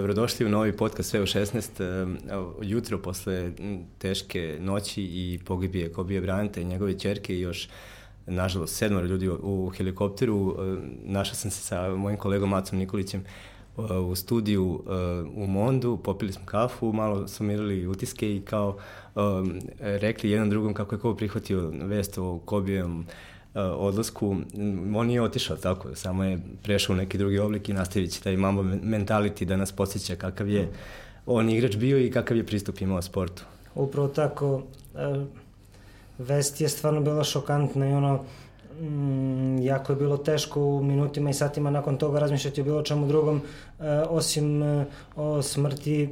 [0.00, 2.16] dobrodošli u novi podcast Sve u 16.
[2.62, 3.52] Jutro posle
[3.98, 7.68] teške noći i pogibije Kobije Branta i njegove čerke i još
[8.26, 10.56] nažalost sedmora ljudi u helikopteru.
[11.04, 13.24] Našao sam se sa mojim kolegom Macom Nikolićem
[14.08, 14.82] u studiju
[15.34, 18.78] u Mondu, popili smo kafu, malo sumirali utiske i kao
[19.78, 23.06] rekli jedan drugom kako je ko prihvatio vest o Kobijem Uh,
[23.54, 24.36] odlasku,
[24.94, 28.36] on nije otišao tako, samo je prešao u neki drugi oblik i nastavit će taj
[28.36, 30.68] mambo mentality da nas posjeća kakav je
[31.26, 33.44] on igrač bio i kakav je pristup imao sportu.
[33.74, 34.62] Upravo tako, uh,
[36.18, 38.24] vest je stvarno bila šokantna i ono,
[38.80, 43.06] mm, jako je bilo teško u minutima i satima nakon toga razmišljati o bilo čemu
[43.06, 44.62] drugom, uh, osim
[45.16, 46.08] o smrti,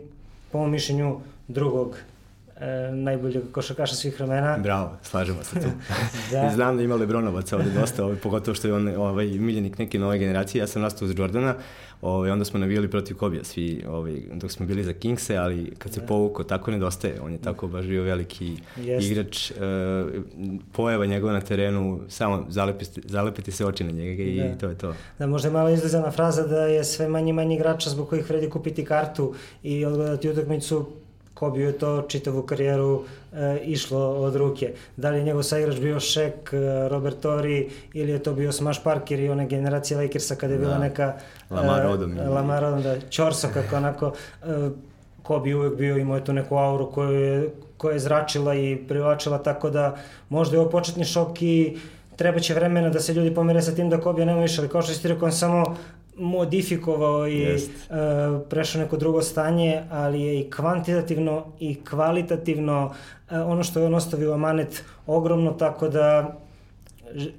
[0.52, 1.96] po mišljenju, drugog
[2.60, 4.58] e, najboljeg košarkaša svih vremena.
[4.58, 5.68] Bravo, slažemo se tu.
[6.32, 6.50] da.
[6.54, 10.18] Znam da ima Lebronovaca ovde dosta, ovaj, pogotovo što je on ovaj, miljenik neke nove
[10.18, 10.60] generacije.
[10.60, 11.54] Ja sam nastao uz Jordana,
[12.02, 15.92] ovaj, onda smo navijali protiv Kobija svi, ovaj, dok smo bili za Kingse, ali kad
[15.92, 16.06] se da.
[16.06, 17.20] povuko, tako nedostaje.
[17.20, 19.10] On je tako baš bio veliki Jest.
[19.10, 19.50] igrač.
[19.50, 19.54] E,
[20.72, 24.58] pojava njegova na terenu, samo zalepiti, zalepiti se oči na njega i da.
[24.58, 24.94] to je to.
[25.18, 28.50] Da, možda je malo izlazana fraza da je sve manje manje igrača zbog kojih vredi
[28.50, 30.86] kupiti kartu i odgledati utakmicu
[31.38, 34.72] ko bi je to čitavu karijeru e, išlo od ruke.
[34.96, 38.80] Da li je njegov saigrač bio Šek, e, Robert Tori ili je to bio Smash
[38.84, 40.78] Parker i one generacije Lakersa kada je bila da.
[40.78, 41.12] neka
[41.50, 42.18] Lamar e, Odom.
[42.18, 44.70] E, Lamar Odom, da, Čorsa kako onako e,
[45.22, 49.38] ko bi uvek bio imao tu neku auru koju je, koja je zračila i privlačila,
[49.38, 49.96] tako da
[50.28, 51.78] možda je ovo početni šok i
[52.16, 54.82] treba će vremena da se ljudi pomere sa tim da Kobe nema više, ali kao
[54.82, 55.76] što si ti rekao, on samo
[56.18, 57.58] modifikovao i uh,
[58.50, 62.92] prešao neko drugo stanje, ali je i kvantitativno i kvalitativno uh,
[63.30, 66.38] ono što je on ostavio amanet ogromno, tako da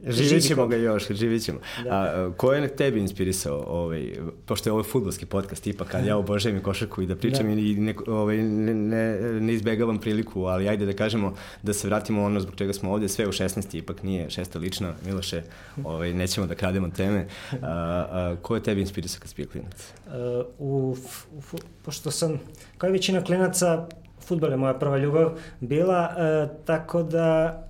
[0.08, 1.59] Živit ćemo ga još, živit ćemo.
[1.84, 1.89] Da.
[1.92, 4.14] A, ko je tebi inspirisao, ovaj,
[4.45, 7.62] pošto je ovo futbolski podcast, ipak, kad ja obožavam i košarku i da pričam da.
[7.62, 12.24] i ne, ovaj, ne, ne, ne izbegavam priliku, ali ajde da kažemo da se vratimo
[12.24, 13.78] ono zbog čega smo ovde, sve u 16.
[13.78, 15.44] ipak nije šesta lična, Miloše,
[15.84, 17.28] ovaj, nećemo da krademo teme.
[17.51, 19.94] A, a, ko je tebi inspirisao kad si bio klinac?
[20.07, 20.13] Uh,
[20.59, 20.96] u,
[21.31, 22.40] u, pošto sam,
[22.78, 23.88] kao i većina klinaca,
[24.22, 27.69] futbol je moja prva ljubav bila, uh, tako da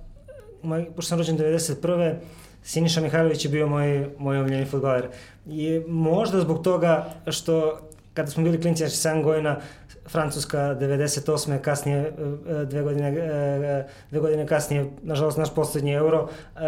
[0.62, 2.14] moj, pošto sam rođen 91.
[2.62, 5.08] Siniša Mihajlović je bio moj, moj omljeni futbaler.
[5.46, 7.80] I možda zbog toga što
[8.14, 9.60] kada smo bili klinci, znači 7 godina,
[10.08, 11.58] Francuska 98.
[11.58, 16.28] kasnije, e, dve godine, e, dve godine kasnije, nažalost, naš poslednji euro.
[16.56, 16.60] E,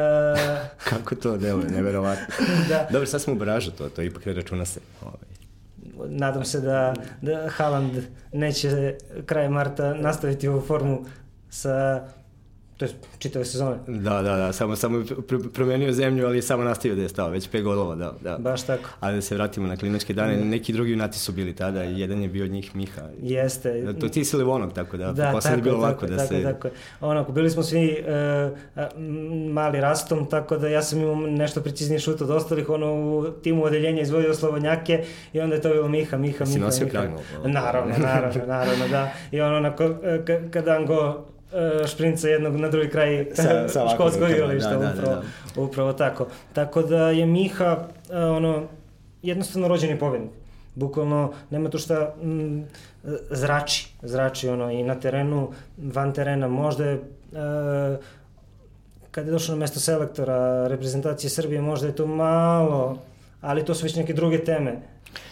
[0.90, 2.24] Kako to deluje, neverovatno.
[2.68, 2.86] da.
[2.90, 4.80] Dobro, sad smo u baražu, to, to ipak računa se.
[5.02, 5.32] Ovaj.
[6.08, 7.92] Nadam se da, da Haaland
[8.32, 8.94] neće
[9.26, 11.04] kraj marta nastaviti ovu formu
[11.50, 12.04] sa
[12.82, 13.76] to je čitave sezone.
[13.86, 17.48] Da, da, da, samo, samo pr promenio zemlju, ali samo nastavio da je stao, već
[17.48, 18.38] pet golova, da, da.
[18.38, 18.90] Baš tako.
[19.00, 20.48] Ali da se vratimo na kliničke dane, mm.
[20.48, 23.02] neki drugi junati su bili tada i jedan je bio od njih Miha.
[23.22, 23.80] Jeste.
[23.80, 26.28] Da, to ti si Livonog, tako da, da posle je bilo tako, lako da tako,
[26.28, 26.42] se...
[26.42, 26.68] Tako,
[27.00, 28.82] onako, bili smo svi uh,
[29.52, 33.64] mali rastom, tako da ja sam imao nešto precizniji šut od ostalih, ono, u timu
[33.64, 36.52] odeljenja izvodio Slobodnjake i onda je to bilo Miha, Miha, Miha.
[36.52, 37.18] Si nosio kragnu?
[37.44, 39.12] Naravno, naravno, naravno, da.
[39.30, 39.94] I ono, onako,
[40.50, 41.32] kada on go uh,
[41.86, 45.22] šprinca jednog na drugi kraj sa, sa školskog igrališta, da, da, upravo, da,
[45.54, 45.60] da.
[45.60, 46.26] upravo tako.
[46.52, 48.62] Tako da je Miha uh, ono,
[49.22, 50.30] jednostavno rođeni pobednik.
[50.74, 52.64] Bukvalno nema tu šta m,
[53.30, 58.04] zrači, zrači ono i na terenu, van terena, možda je uh,
[59.12, 62.98] kada je došao na mesto selektora reprezentacije Srbije, možda je to malo,
[63.40, 64.76] ali to su već neke druge teme.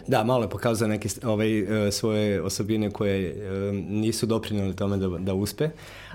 [0.06, 3.34] Da, malo je pokazao neke ovaj, e, svoje osobine koje
[3.88, 5.68] nisu doprinali tome da, da uspe,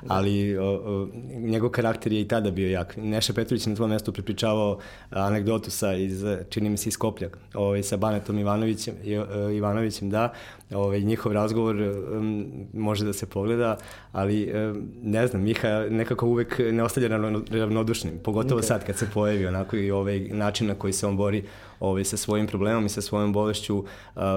[0.08, 2.98] ali o, o, njegov karakter je i tada bio jak.
[2.98, 4.80] Neša Petrović na tvojom mestu pripričavao
[5.10, 10.34] anegdotu sa iz, čini mi se iz Koplja, ovaj, sa Banetom Ivanovićem, e, Ivanovićem, da,
[10.72, 13.78] ovaj, njihov razgovor um, može da se pogleda,
[14.12, 17.10] ali um, ne znam, Miha nekako uvek ne ostavlja
[17.50, 18.66] ravnodušnim, pogotovo okay.
[18.66, 21.44] sad kad se pojavi onako i ovaj način na koji se on bori
[21.80, 23.86] ovaj, sa svojim problemom i sa svojom bolešću, uh,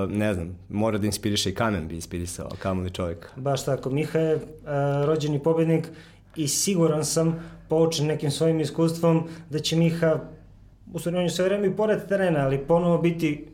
[0.09, 2.49] ne znam, mora da inspiriše i kamen bi inspirisao,
[2.83, 3.31] li čovjek.
[3.37, 4.43] Baš tako, Miha je uh,
[5.05, 5.89] rođeni pobednik
[6.37, 10.21] i siguran sam, poučen nekim svojim iskustvom, da će Miha,
[10.93, 13.47] u stvari sve vreme i pored terena, ali ponovo biti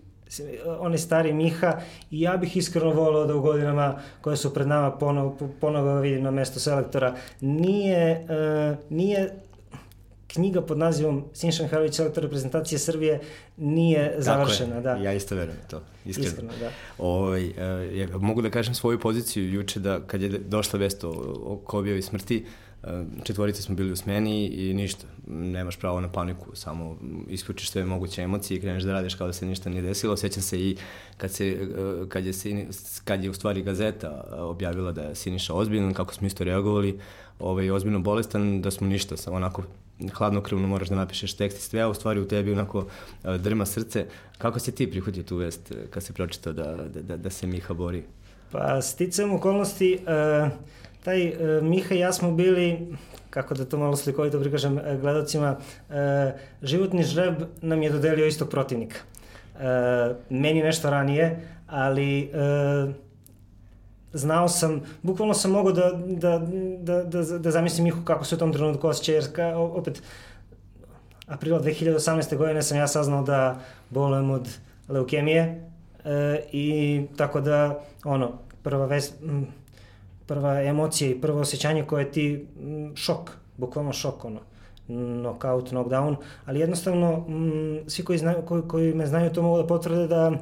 [0.79, 4.91] onaj stari Miha i ja bih iskreno volao da u godinama koje su pred nama
[4.91, 7.15] ponovo, ponovo vidim na mesto selektora.
[7.41, 9.35] Nije, uh, nije
[10.35, 13.21] knjiga pod nazivom Sinša Mihajlović, selektor reprezentacije Srbije,
[13.57, 14.81] nije završena.
[14.81, 14.97] Da.
[14.97, 16.29] Ja isto verujem to, iskreno.
[16.29, 16.71] iskreno da.
[16.99, 17.49] Ovaj,
[18.05, 21.11] uh, mogu da kažem svoju poziciju juče da kad je došla vest o,
[21.45, 22.45] o Kobijevoj smrti,
[23.25, 26.99] četvorice smo bili u smeni i ništa, nemaš pravo na paniku, samo
[27.29, 30.17] isključiš sve moguće emocije i kreneš da radiš kao da se ništa nije desilo.
[30.17, 30.77] Sjećam se i
[31.17, 31.69] kad, se,
[32.09, 32.33] kad, je,
[33.05, 36.99] kad je u stvari gazeta objavila da je Siniša ozbiljan, kako smo isto reagovali,
[37.39, 39.63] ovaj, ozbiljno bolestan, da smo ništa, samo onako
[40.13, 42.87] hladnokrvno moraš da napišeš tekst i sve, a u stvari u tebi onako
[43.39, 44.07] drma srce.
[44.39, 47.75] Kako si ti prihvatio tu vest kad si pročitao da, da, da, da se Miha
[47.75, 48.03] bori?
[48.53, 50.51] Pa, sticam okolnosti, uh,
[51.05, 51.33] taj
[51.63, 52.97] Miha i ja smo bili,
[53.31, 55.95] kako da to malo slikovito prikažem gledalcima, uh,
[56.63, 58.97] životni žreb nam je dodelio istog protivnika.
[60.31, 62.31] Meni nešto ranije, ali
[64.15, 66.39] znao sam, bukvalno sam mogao da, da,
[66.79, 70.03] da, da, da zamislim Mihu kako se u tom trenutku osjeća, jer ka, opet,
[71.27, 72.37] aprila 2018.
[72.37, 74.49] godine sam ja saznao da bolujem od
[74.89, 75.71] leukemije
[76.05, 78.33] e, i tako da, ono,
[78.63, 79.13] prva vez,
[80.27, 82.47] prva emocija i prvo osjećanje koje ti
[82.95, 84.41] šok, bukvalno šok, ono,
[84.87, 89.67] knockout, knockdown, ali jednostavno m, svi koji, znaju, koji, koji me znaju to mogu da
[89.67, 90.33] potvrde da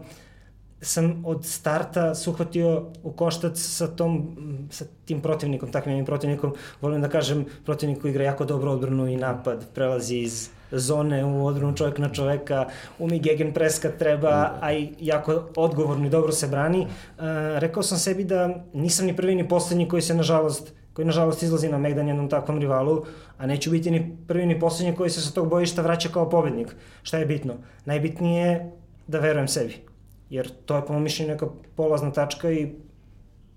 [0.83, 4.37] sam od starta se uhvatio u koštac sa, tom,
[4.71, 6.55] sa tim protivnikom, takvim protivnikom.
[6.81, 11.47] Volim da kažem, protivnik koji igra jako dobro odbranu i napad, prelazi iz zone u
[11.47, 12.67] odbranu čovjek na čoveka,
[12.99, 16.81] umi gegen pres kad treba, a i jako odgovorno i dobro se brani.
[16.81, 17.25] Uh,
[17.59, 21.69] rekao sam sebi da nisam ni prvi ni poslednji koji se nažalost koji nažalost izlazi
[21.69, 23.05] na Megdan jednom takvom rivalu,
[23.39, 26.77] a neću biti ni prvi ni poslednji koji se sa tog bojišta vraća kao pobednik.
[27.03, 27.55] Šta je bitno?
[27.85, 28.73] Najbitnije je
[29.07, 29.92] da verujem sebi
[30.33, 31.47] jer to je po mojom mišljenju neka
[31.77, 32.73] polazna tačka i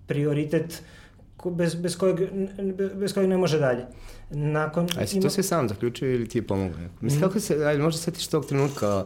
[0.07, 0.83] prioritet
[1.45, 2.19] bez, bez, kojeg,
[2.95, 3.85] bez kojeg ne može dalje.
[4.29, 5.23] Nakon, a jesi ima...
[5.23, 6.79] to sve sam zaključio ili ti je pomogao?
[7.01, 7.23] Mislim, mm.
[7.23, 9.05] kako se, ajde, možda setiš tog trenutka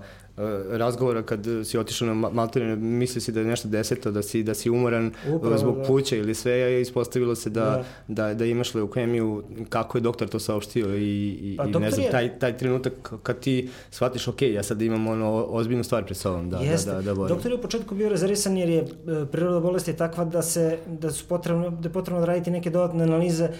[0.69, 4.53] razgovora kad si otišao na Maltene, mislio si da je nešto deseto, da si, da
[4.53, 5.83] si umoran Upravo, zbog da.
[5.83, 8.27] puća ili sve, je ispostavilo se da, da.
[8.27, 12.05] da, da imaš leukemiju, kako je doktor to saopštio i, i, pa, i ne znam,
[12.05, 12.11] je...
[12.11, 16.49] taj, taj trenutak kad ti shvatiš, ok, ja sad imam ono ozbiljnu stvar pred sobom
[16.49, 16.89] da, da Jeste.
[16.89, 17.35] da, da, da borim.
[17.35, 18.85] Doktor je u početku bio rezervisan jer je e,
[19.31, 23.03] priroda bolesti takva da se da su potrebno da je potrebno da raditi neke dodatne
[23.03, 23.51] analize e,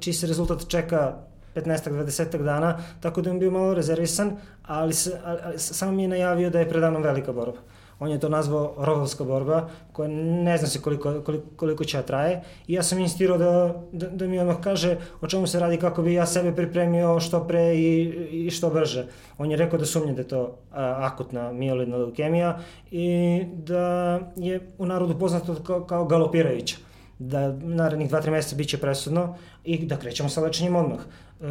[0.00, 1.16] čiji se rezultat čeka
[1.54, 4.36] 15-20 dana, tako da je on bio malo rezervisan,
[4.66, 7.58] ali, se, ali samo mi je najavio da je predavno velika borba.
[7.98, 12.02] On je to nazvao rovovska borba, koja ne zna se koliko, koliko, koliko će da
[12.02, 12.42] traje.
[12.66, 16.02] I ja sam insistirao da, da, da mi ono kaže o čemu se radi, kako
[16.02, 19.06] bi ja sebe pripremio što pre i, i što brže.
[19.38, 22.58] On je rekao da sumnje da je to a, akutna mieloidna leukemija
[22.90, 26.76] i da je u narodu poznato kao, kao galopirajuća
[27.18, 31.00] da narednih 2-3 meseca biće presudno i da krećemo sa lečenjem odmah.
[31.00, 31.44] E,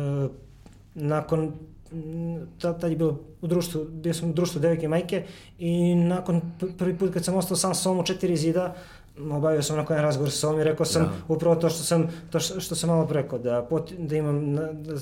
[0.95, 1.51] nakon
[2.57, 5.23] tad je bilo u društvu, bio sam u društvu devojke i majke
[5.59, 6.41] i nakon
[6.77, 8.75] prvi put kad sam ostao sam sa u četiri zida,
[9.31, 11.33] obavio sam onako jedan razgovor sa sobom i rekao sam da.
[11.33, 14.73] upravo to što sam, to što, što sam malo preko, da, pot, da imam na,
[14.73, 14.93] da,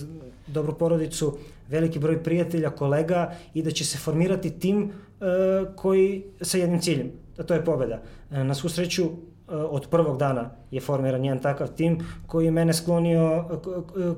[0.47, 1.37] dobru porodicu,
[1.69, 7.11] veliki broj prijatelja, kolega i da će se formirati tim uh, koji sa jednim ciljem,
[7.37, 8.01] a to je pobeda.
[8.31, 9.09] Uh, na svu sreću
[9.51, 13.45] od prvog dana je formiran jedan takav tim koji je mene sklonio,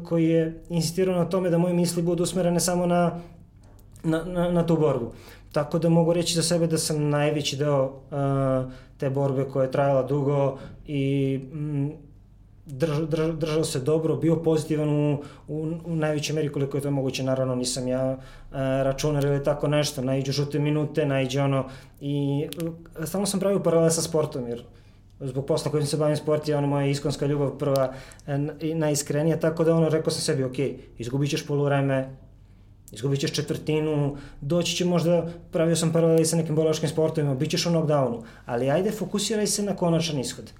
[0.03, 3.19] koji je insistirao na tome da moje misli budu usmerene samo na,
[4.03, 5.11] na, na, na tu borbu.
[5.51, 9.71] Tako da mogu reći za sebe da sam najveći deo uh, te borbe koja je
[9.71, 10.57] trajala dugo
[10.87, 11.89] i mm,
[12.65, 16.91] drž, drž, držao se dobro, bio pozitivan u, u, u najvećoj meri koliko je to
[16.91, 21.65] moguće, naravno nisam ja uh, računar ili tako nešto, najđe žute minute, najđe ono
[22.01, 24.63] i uh, stalno sam pravio paralele sa sportom jer
[25.23, 27.93] zbog posla kojim se bavim sport je ono moja iskonska ljubav prva
[28.59, 30.57] i najiskrenija, tako da ono rekao sam sebi, ok,
[30.97, 32.09] izgubit ćeš polovreme,
[32.91, 37.65] izgubit ćeš četvrtinu, doći će možda, pravio sam paraleli sa nekim bološkim sportovima, bit ćeš
[37.65, 40.51] u knockdownu, ali ajde fokusiraj se na konačan ishod.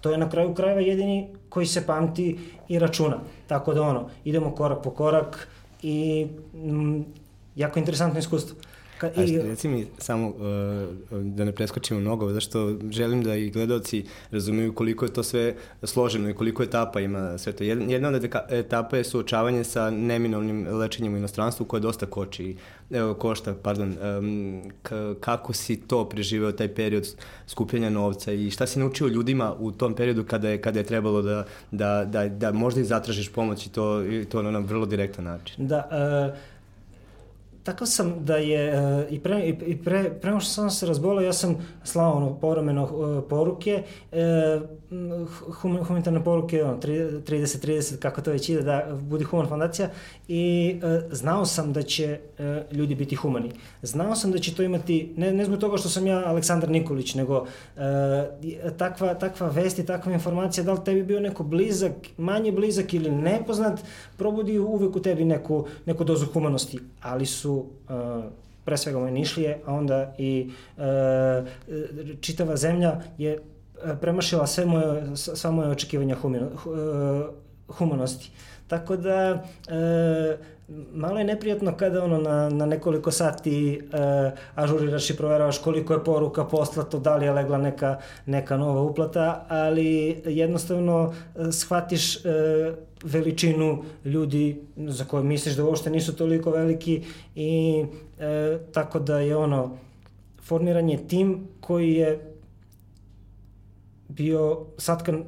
[0.00, 2.38] To je na kraju krajeva jedini koji se pamti
[2.68, 3.18] i računa.
[3.46, 5.48] Tako da ono, idemo korak po korak
[5.82, 7.00] i mm,
[7.56, 8.56] jako interesantno iskustvo.
[9.02, 9.40] Ka, i...
[9.40, 10.34] A reci mi samo uh,
[11.22, 16.30] da ne preskočimo mnogo, zašto želim da i gledalci razumiju koliko je to sve složeno
[16.30, 17.64] i koliko etapa ima sve to.
[17.64, 22.56] Jedna od etapa je suočavanje sa neminovnim lečenjem u inostranstvu koje dosta koči,
[22.90, 24.62] evo, košta, pardon, um,
[25.20, 27.08] kako si to preživeo taj period
[27.46, 31.22] skupljanja novca i šta si naučio ljudima u tom periodu kada je, kada je trebalo
[31.22, 35.24] da, da, da, da možda i zatražiš pomoć i to, i to na vrlo direktan
[35.24, 35.66] način?
[35.66, 36.51] Da, uh
[37.62, 41.56] takav sam da je i pre, i pre, pre što sam se razbolao, ja sam
[41.84, 43.82] slao ono povremeno poruke,
[45.60, 49.88] humanitarne poruke, ono, 30-30, kako to već ide, da bude human fondacija
[50.28, 50.76] i
[51.10, 52.18] znao sam da će
[52.72, 53.50] ljudi biti humani.
[53.82, 57.14] Znao sam da će to imati, ne, ne zbog toga što sam ja Aleksandar Nikolić,
[57.14, 57.46] nego
[58.76, 63.10] takva, takva vest i takva informacija, da li tebi bio neko blizak, manje blizak ili
[63.10, 63.80] nepoznat,
[64.16, 68.24] probudi uvek u tebi neku, neku dozu humanosti, ali su uh,
[68.64, 70.84] pre svega moje nišlije, a onda i uh,
[72.20, 73.38] čitava zemlja je
[74.00, 78.30] premašila sve moje, sva moje očekivanja humino, uh, humanosti.
[78.72, 80.36] Tako da, e,
[80.94, 83.80] malo je neprijatno kada ono na, na nekoliko sati e,
[84.54, 89.46] ažuriraš i proveravaš koliko je poruka poslato, da li je legla neka, neka nova uplata,
[89.48, 92.28] ali jednostavno e, shvatiš e,
[93.04, 97.84] veličinu ljudi za koje misliš da uopšte nisu toliko veliki i
[98.20, 99.76] e, tako da je ono
[100.42, 102.31] formiran je tim koji je
[104.16, 105.24] bio satkan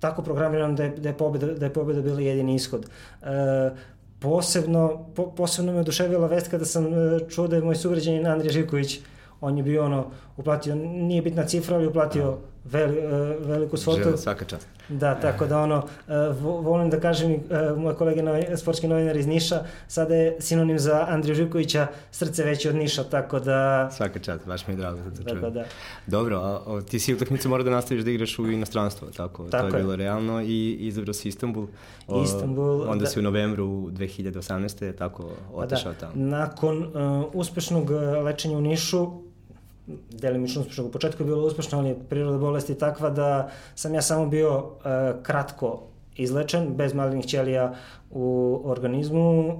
[0.00, 2.86] tako programiran da je, da je, pobeda, da je pobeda bila jedini ishod.
[3.22, 3.26] E,
[4.18, 8.52] posebno, po, posebno me oduševila vest kada sam e, čuo da je moj sugrađanin Andrija
[8.52, 9.00] Živković
[9.40, 14.02] on je bio ono, uplatio, nije bitna cifra, ali uplatio veli, uh, veliku svotu.
[14.02, 14.68] Žele, svaka čast.
[14.88, 19.26] Da, tako da ono, uh, volim da kažem, uh, moj kolega novi, sportski novinar iz
[19.26, 23.90] Niša, sada je sinonim za Andriju Živkovića, srce veće od Niša, tako da...
[23.92, 25.42] Svaka čast, baš mi je drago da to da, čujem.
[25.42, 25.64] Da, da.
[26.06, 29.44] Dobro, a, a ti si utakmicu mora da nastaviš da igraš u inostranstvo, tako?
[29.44, 31.66] tako to je, je bilo realno i izabrao si Istanbul.
[32.06, 32.82] O, Istanbul.
[32.82, 34.92] Onda da, si u novembru 2018.
[34.92, 36.12] tako pa otešao da, tamo.
[36.14, 37.90] Nakon uh, uspešnog
[38.24, 39.27] lečenja u Nišu,
[40.10, 40.84] delimično uspešno.
[40.84, 44.58] U početku je bilo uspešno, ali je priroda bolesti takva da sam ja samo bio
[44.58, 44.64] uh,
[45.22, 45.82] kratko
[46.16, 47.74] izlečen, bez malignih ćelija
[48.10, 49.48] u organizmu.
[49.48, 49.58] Uh,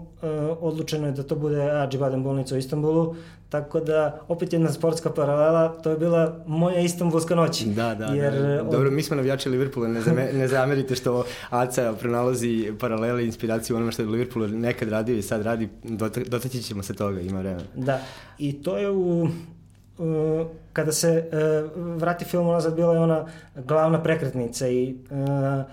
[0.61, 3.14] odlučeno je da to bude Ađibaden bolnica u Istanbulu,
[3.49, 7.62] tako da opet jedna sportska paralela, to je bila moja istanbulska noć.
[7.64, 8.62] Da, da, jer, da.
[8.62, 8.73] Od...
[8.73, 13.76] Dobro, mi smo navijači Liverpoola, ne, zame, ne zamerite što Aca pronalazi paralele i inspiraciju
[13.76, 15.68] onome što je Liverpool nekad radio i sad radi,
[16.26, 17.64] dotaći ćemo se toga, ima vremena.
[17.75, 18.00] Da,
[18.38, 19.28] i to je u
[20.73, 25.64] kada se uh, vrati film unazad bila je ona glavna prekretnica i uh,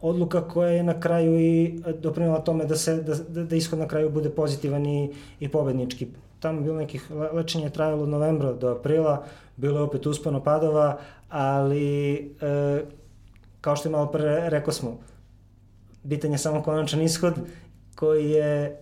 [0.00, 3.88] odluka koja je na kraju i doprinila tome da se da, da, da ishod na
[3.88, 6.08] kraju bude pozitivan i, i pobednički.
[6.40, 9.24] Tamo je bilo nekih lečenja trajalo od novembra do aprila,
[9.56, 12.30] bilo je opet uspano padova, ali
[13.60, 14.98] kao što je malo pre rekao smo,
[16.02, 17.34] bitan je samo konačan ishod
[17.94, 18.80] koji je,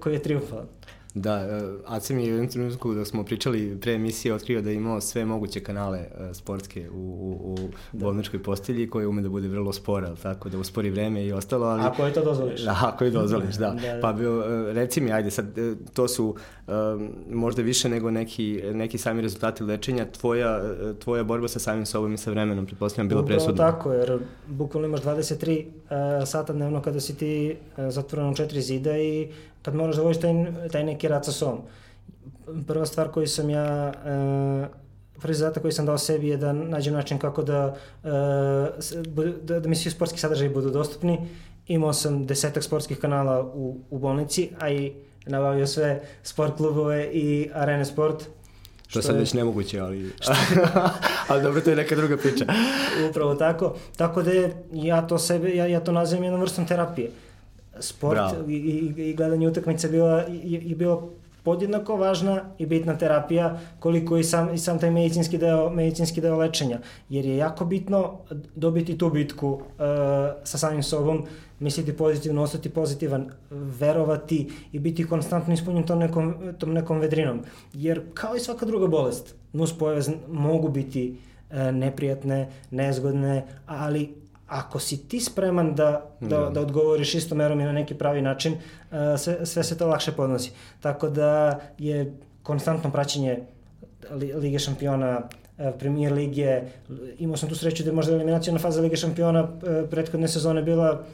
[0.00, 0.66] koji je triumfalan.
[1.14, 4.70] Da, e, Ace mi je u jednom trenutku da smo pričali pre emisije otkrio da
[4.70, 8.04] je imao sve moguće kanale uh, sportske u, u, u da.
[8.04, 11.82] bolničkoj postelji koje ume da bude vrlo spora, tako da uspori vreme i ostalo, ali...
[11.82, 12.60] Ako je to dozvoliš.
[12.60, 13.70] Da, ako je dozvoliš, da.
[13.86, 14.00] da, da.
[14.00, 15.46] Pa bio, uh, reci mi, ajde, sad,
[15.94, 16.36] to su
[17.30, 20.60] možda više nego neki, neki sami rezultati lečenja, tvoja,
[20.98, 23.52] tvoja borba sa samim sobom i sa vremenom, pretpostavljam, bila presudna.
[23.52, 28.62] Upravo tako, jer bukvalno imaš 23 uh, sata dnevno kada si ti uh, zatvoreno četiri
[28.62, 29.28] zida i
[29.62, 30.32] kad moraš da vodiš taj,
[30.72, 31.60] taj neki rad sa sobom.
[32.66, 34.66] Prva stvar koju sam ja, uh,
[35.20, 38.10] prvi zadatak koji sam dao sebi je da nađem način kako da, uh,
[39.42, 41.18] da, da mi svi sportski sadržaji budu dostupni.
[41.66, 44.92] Imao sam desetak sportskih kanala u, u bolnici, a i
[45.26, 48.24] nabavio sve sport klubove i arene sport.
[48.92, 49.20] To sad je...
[49.20, 50.12] već nemoguće, ali...
[51.28, 52.44] ali dobro, to je neka druga priča.
[53.10, 53.76] Upravo tako.
[53.96, 54.30] Tako da
[54.72, 57.08] ja to sebe, ja, ja to nazivam jednom vrstom terapije.
[57.08, 57.31] Uh,
[57.80, 61.10] sport i, i, i gledanje utakmice bila, je, je bilo
[61.42, 66.36] podjednako važna i bitna terapija koliko i sam, i sam taj medicinski deo, medicinski deo
[66.36, 66.78] lečenja.
[67.08, 68.18] Jer je jako bitno
[68.54, 69.60] dobiti tu bitku uh,
[70.44, 71.24] sa samim sobom,
[71.60, 77.40] misliti pozitivno, ostati pozitivan, verovati i biti konstantno ispunjen tom nekom, tom nekom vedrinom.
[77.72, 81.16] Jer kao i svaka druga bolest, nuspojave mogu biti
[81.50, 87.64] uh, neprijatne, nezgodne, ali ako si ti spreman da, da, da, da odgovoriš istomerom i
[87.64, 90.52] na neki pravi način, uh, sve, sve se to lakše podnosi.
[90.80, 93.38] Tako da je konstantno praćenje
[94.12, 95.20] Lige šampiona,
[95.58, 96.62] uh, Premier Lige,
[97.18, 101.04] imao sam tu sreću da je možda eliminacijona faza Lige šampiona uh, prethodne sezone bila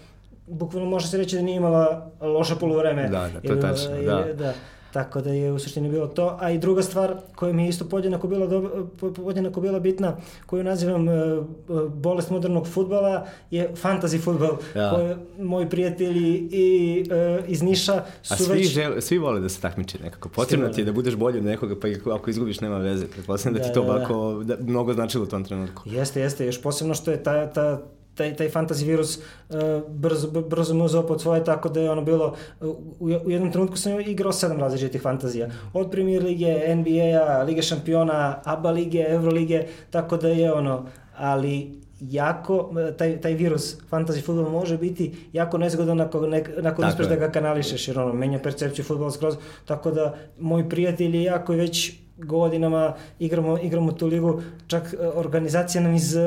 [0.47, 3.09] bukvalno može se reći da nije imala loše polovreme.
[3.09, 4.33] Da, da, to je tačno, da.
[4.33, 4.53] da.
[4.93, 6.37] Tako da je u suštini bilo to.
[6.41, 10.17] A i druga stvar koja mi je isto podjednako bila, do, podjednako bila bitna,
[10.47, 14.57] koju nazivam uh, bolest modernog futbala, je fantasy futbal.
[14.77, 14.91] Ja.
[14.91, 17.05] Koje moji prijatelji i
[17.39, 18.69] uh, iz Niša su A svi, već...
[18.69, 20.29] Žel, svi vole da se takmiče nekako.
[20.29, 23.07] Potrebno ti je da budeš bolji od nekoga, pa ako izgubiš nema veze.
[23.07, 23.99] Pretpostavljam da, da ti to da, da.
[23.99, 25.83] Bako, da, mnogo značilo u tom trenutku.
[25.87, 26.47] Jeste, jeste.
[26.47, 27.83] Još posebno što je ta, ta
[28.19, 29.57] taj, taj fantasy virus uh,
[29.89, 33.77] brzo, brzo mu uzeo pod svoje, tako da je ono bilo, u, u jednom trenutku
[33.77, 35.49] sam igrao sedam različitih fantazija.
[35.73, 42.71] Od Premier lige, NBA-a, Lige šampiona, ABA lige, Evrolige, tako da je ono, ali jako,
[42.99, 47.31] taj, taj virus fantasy futbola može biti jako nezgodan ako, ne, nakon uspeš da ga
[47.31, 51.93] kanališeš, jer ono, menja percepciju futbola skroz, tako da moji prijatelji i ja koji već
[52.19, 56.21] godinama igramo, igramo tu ligu, čak e, organizacija nam iz e,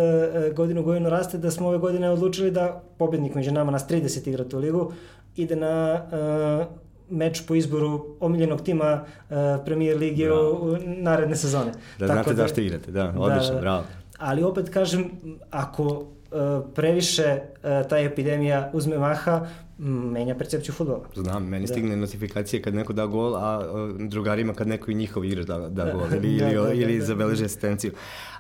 [0.56, 4.44] godinu godinu raste da smo ove godine odlučili da pobednik među nama nas 30 igra
[4.44, 4.92] tu ligu,
[5.36, 6.68] ide na uh,
[7.10, 11.72] meč po izboru omiljenog tima uh, Premier Lige u, u naredne sezone.
[12.00, 13.62] Da Tako znate da, da što igrate, da, odlično, da.
[13.62, 13.84] bravo
[14.22, 15.12] ali opet kažem,
[15.50, 16.04] ako uh,
[16.76, 19.48] previše uh, ta epidemija uzme maha,
[19.82, 21.02] menja percepciju futbola.
[21.16, 21.74] Znam, meni da.
[21.74, 23.62] stigne notifikacije kad neko da gol, a
[24.00, 27.00] drugarima kad neko i njihov igra da, da gol ili, da, ili, da, da, ili
[27.00, 27.92] da, zabeleže asistenciju.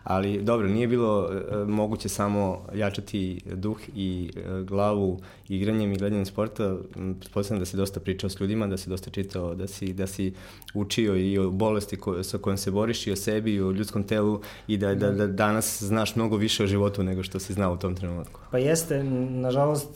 [0.03, 5.19] Ali dobro, nije bilo uh, moguće samo jačati duh i uh, glavu
[5.50, 6.77] igranjem i gledanjem sporta.
[7.19, 10.33] Pretpostavljam da si dosta pričao s ljudima, da si dosta čitao, da si, da si
[10.74, 14.03] učio i o bolesti ko, sa kojom se boriš i o sebi i o ljudskom
[14.03, 17.74] telu i da, da, da danas znaš mnogo više o životu nego što si znao
[17.74, 18.39] u tom trenutku.
[18.51, 19.89] Pa jeste, nažalost,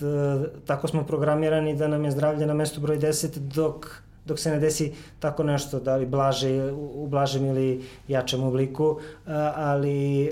[0.66, 1.04] tako smo
[1.36, 3.88] programirani da nam je zdravlje na mestu broj 10 dok
[4.25, 9.00] dok se ne desi tako nešto, da li blaže, u blažem ili jačem obliku,
[9.56, 10.32] ali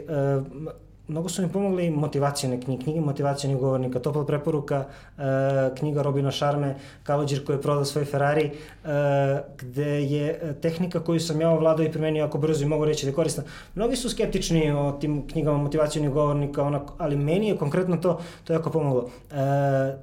[1.07, 4.85] mnogo su mi pomogli motivacijone knjige, knjige motivacijonih govornika, topla preporuka,
[5.17, 5.21] e,
[5.77, 8.51] knjiga Robina Šarme, Kalođer koji je prodao svoj Ferrari, e,
[9.57, 13.09] gde je tehnika koju sam ja ovladao i primenio jako brzo i mogu reći da
[13.09, 13.43] je korisna.
[13.75, 18.53] Mnogi su skeptični o tim knjigama motivacijonih govornika, onako, ali meni je konkretno to, to
[18.53, 19.09] jako pomoglo.
[19.31, 19.35] E,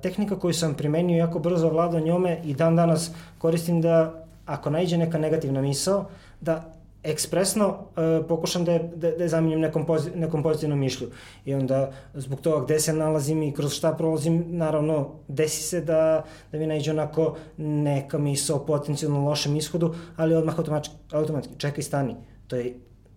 [0.03, 4.97] tehnika koju sam primenio jako brzo ovladao njome i dan danas koristim da ako najde
[4.97, 6.05] neka negativna misao,
[6.41, 11.11] da ekspresno uh, pokušam da je, da, da je zamenim nekom, pozit, nekom pozitivnom mišlju.
[11.45, 16.25] I onda, zbog toga gde se nalazim i kroz šta prolazim, naravno, desi se da,
[16.53, 21.83] da mi nađe onako neka misla o potencijalno lošem ishodu, ali odmah automatski, automatski čekaj,
[21.83, 22.17] stani.
[22.47, 22.75] To je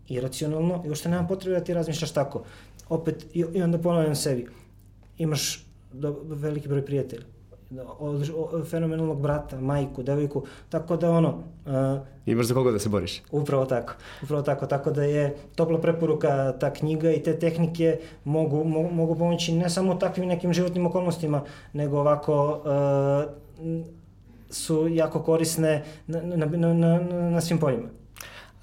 [0.07, 2.43] iracionalno i uopšte nema potrebe da ti razmišljaš tako.
[2.89, 4.47] Opet, i, i onda ponavljam sebi,
[5.17, 7.23] imaš do, veliki broj prijatelja
[7.99, 11.29] od, od, fenomenalnog brata, majku, devojku, tako da ono...
[11.65, 13.21] Uh, Imaš za koga da se boriš.
[13.31, 18.63] Upravo tako, upravo tako, tako da je topla preporuka ta knjiga i te tehnike mogu,
[18.63, 23.83] mogu, mogu pomoći ne samo takvim nekim životnim okolnostima, nego ovako uh,
[24.49, 26.99] su jako korisne na, na, na, na,
[27.29, 28.02] na svim poljima.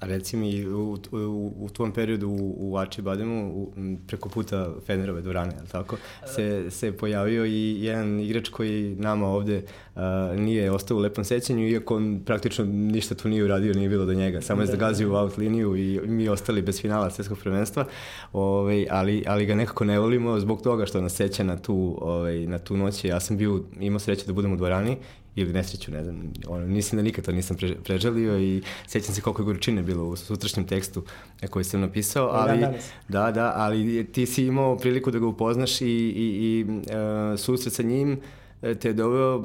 [0.01, 3.73] A reci mi, u, u, u tvom periodu u, u Ači Bademu, u,
[4.07, 5.97] preko puta Fenerove dvorane, ali tako,
[6.35, 9.63] se, se pojavio i jedan igrač koji nama ovde
[9.95, 10.01] uh,
[10.35, 14.13] nije ostao u lepom sećanju, iako on praktično ništa tu nije uradio, nije bilo do
[14.13, 14.41] njega.
[14.41, 15.13] Samo je da, zagazio da.
[15.13, 17.85] u out liniju i mi ostali bez finala svetskog prvenstva,
[18.33, 22.45] ovaj, ali, ali ga nekako ne volimo zbog toga što nas seća na tu, ovaj,
[22.45, 23.05] na tu noć.
[23.05, 24.97] Ja sam bio, imao sreće da budem u dvorani
[25.35, 29.21] ili nesreću, ne znam, ono, mislim da nikad to nisam pre, prežalio i sećam se
[29.21, 31.03] koliko je gorčine bilo u sutrašnjem tekstu
[31.49, 32.73] koji sam napisao, ali, da,
[33.07, 37.73] da, da, ali ti si imao priliku da ga upoznaš i, i, i uh, susret
[37.73, 38.19] sa njim
[38.61, 39.43] e, te je doveo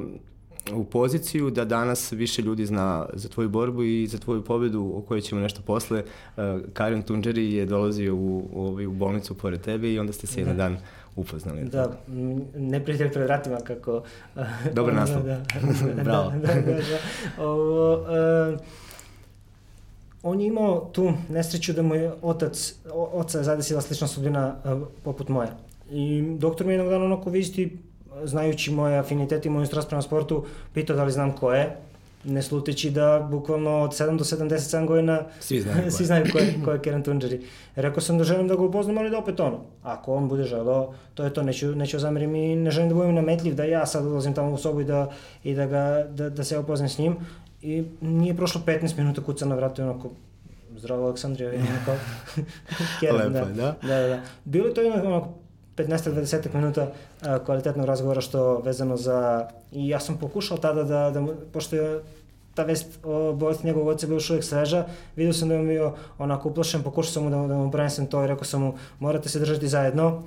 [0.73, 5.01] u poziciju da danas više ljudi zna za tvoju borbu i za tvoju pobedu o
[5.01, 6.03] kojoj ćemo nešto posle.
[6.03, 10.39] Uh, Karin Tunđeri je dolazio u, u, u bolnicu pored tebe i onda ste se
[10.41, 10.63] jedan da.
[10.63, 10.77] dan
[11.17, 11.63] upoznali.
[11.63, 11.91] Da,
[12.55, 14.03] neprijatelj pred vratima kako...
[14.75, 15.23] Dobar naslov.
[15.27, 15.41] Da,
[15.95, 16.31] da, Bravo.
[16.31, 17.43] da, da, da, da.
[17.43, 18.59] Ovo, uh,
[20.23, 24.87] on je imao tu nesreću da mu je otac, oca je zadesila slična sudbina uh,
[25.03, 25.51] poput moja.
[25.91, 27.77] I doktor mi jednog dana onako visti,
[28.23, 31.77] znajući moje afinitete i moju strast prema sportu, pitao da li znam ko je
[32.27, 36.55] ne sluteći da bukvalno od 7 do 77 godina svi znaju, svi znaju ko je,
[36.65, 37.41] ko je Karen Tunđeri.
[37.75, 40.93] Rekao sam da želim da ga upoznam, ali da opet ono, ako on bude želeo,
[41.13, 44.05] to je to, neću, neću zamerim i ne želim da budem nametljiv, da ja sad
[44.05, 45.11] ulazim tamo u sobu i da,
[45.43, 47.15] i da, ga, da, da se upoznam s njim.
[47.61, 50.09] I nije prošlo 15 minuta kuca na vratu i onako,
[50.77, 51.91] zdravo Aleksandrija, i onako,
[53.01, 54.21] Karen, da, da, da, da, da.
[54.45, 55.33] Bilo je to onako
[55.77, 56.91] 15-20 minuta
[57.45, 59.47] kvalitetnog razgovora što vezano za...
[59.71, 62.01] I ja sam pokušao tada da, da pošto je
[62.57, 65.93] ta vest o bolesti njegovog oca bila još uvijek sveža, vidio sam da je bio
[66.17, 69.29] onako uplašen, pokušao sam mu da, da mu prenesem to i rekao sam mu morate
[69.29, 70.23] se držati zajedno,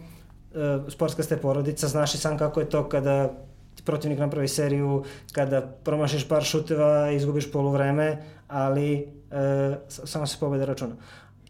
[0.54, 3.28] e, sportska ste porodica, znaš i sam kako je to kada
[3.74, 10.64] ti protivnik napravi seriju, kada promašiš par šuteva izgubiš poluvreme, ali e, samo se pobeda
[10.64, 10.94] računa.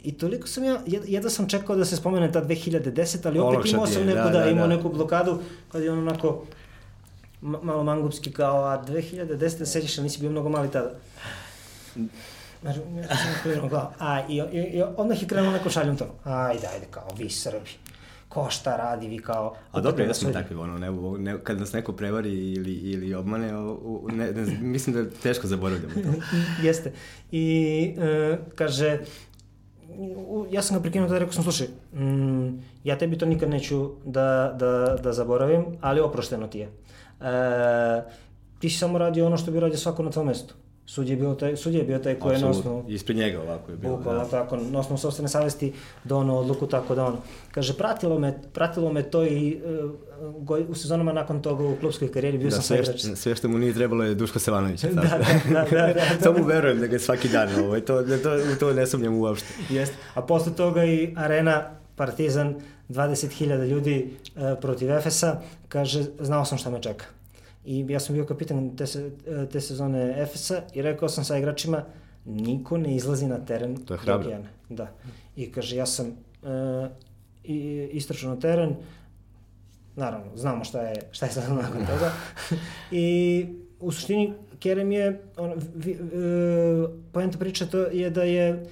[0.03, 3.87] I toliko sam ja, jedva sam čekao da se spomene ta 2010, ali opet imao
[3.87, 4.77] sam neku, da, da, da, imao da.
[4.77, 5.38] neku blokadu,
[5.73, 6.45] kad je on onako
[7.40, 9.64] malo mangupski kao, a 2010.
[9.64, 10.90] sećaš da nisi bio mnogo mali tada.
[12.62, 13.88] Znači, ja sam krenuo glavu.
[13.98, 16.14] A, i, i, i odmah je krenuo neko šaljom to.
[16.24, 17.70] Ajde, ajde, kao, vi Srbi.
[18.29, 19.55] ko šta radi, vi kao...
[19.72, 23.57] A dobro, ja sam takvi, ono, ne, ne, kad nas neko prevari ili, ili obmane,
[23.57, 26.00] o, ne, ne, mislim da teško zaboravljamo to.
[26.66, 26.92] Jeste.
[27.33, 28.98] I e, kaže,
[30.50, 34.57] ja sam ga prekinuo tada rekao sam, slušaj, mm, ja tebi to nikad neću da,
[34.59, 36.68] da, da zaboravim, ali oprošteno ti je.
[37.20, 38.02] E,
[38.59, 40.54] ti si samo radio ono što bi radio svako na tvojom mestu.
[40.90, 42.85] Sudje je bio taj, sudje je bio taj koji je na osnovu...
[42.88, 43.96] Ispred njega ovako je bilo.
[43.96, 44.30] Bukvalno da.
[44.30, 45.72] tako, na osnovu sobstvene savesti
[46.04, 47.16] dono odluku tako da on.
[47.50, 49.61] Kaže, pratilo me, pratilo me to i
[50.48, 53.00] uh, u sezonama nakon toga u klubskoj karijeri bio da, sam sve, igrač.
[53.14, 54.83] Sve što mu nije trebalo je Duško Sevanović.
[54.85, 56.02] da, da, da, da, da, da.
[56.22, 58.30] Samo verujem da ga svaki dan, ovaj, to, da to,
[58.61, 59.48] to ne sumnjam uopšte.
[59.70, 59.92] Jest.
[60.14, 62.54] A posle toga i arena Partizan,
[62.90, 67.05] 20.000 ljudi uh, protiv Efesa, kaže, znao sam šta me čeka.
[67.64, 69.11] I ja sam bio kapitan te, se,
[69.53, 71.85] te sezone Efesa i rekao sam sa igračima,
[72.24, 74.31] niko ne izlazi na teren to je hrabro.
[74.68, 74.88] Da.
[75.37, 76.88] I kaže, ja sam uh,
[77.92, 78.76] istračao na teren,
[79.96, 82.12] naravno, znamo šta je, šta je sad nakon toga.
[82.90, 83.46] I
[83.81, 88.66] u suštini, Kerem je, on, vi, uh, poenta priče to je da je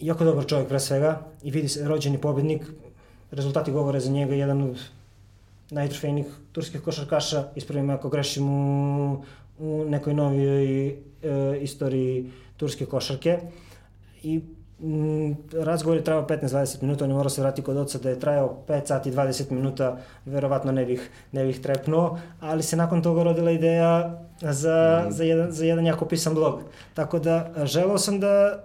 [0.00, 2.62] jako dobar čovjek pre svega i vidi se rođeni pobednik,
[3.30, 4.78] rezultati govore za njega, jedan od
[5.70, 9.24] najtrofejnijih turskih košarkaša, ispravim ako grešim u,
[9.58, 10.94] u nekoj novijoj e,
[11.60, 13.38] istoriji turske košarke.
[14.22, 14.40] I
[15.52, 18.62] razgovor je trajao 15-20 minuta, on je morao se vratiti kod oca da je trajao
[18.68, 23.50] 5 sati 20 minuta, verovatno ne bih, ne bih trepnuo, ali se nakon toga rodila
[23.50, 25.12] ideja za, mm.
[25.12, 26.60] za, jedan, za jedan jako pisan blog.
[26.94, 28.64] Tako da želeo sam da,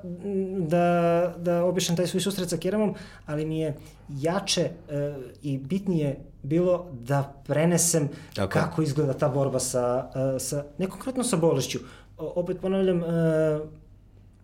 [0.57, 3.77] da, da obišem taj svoj susret sa Keremom, ali mi je
[4.09, 8.47] jače e, i bitnije bilo da prenesem okay.
[8.47, 11.79] kako izgleda ta borba sa, e, sa ne konkretno sa bolešću.
[12.17, 13.59] O, opet ponavljam, e,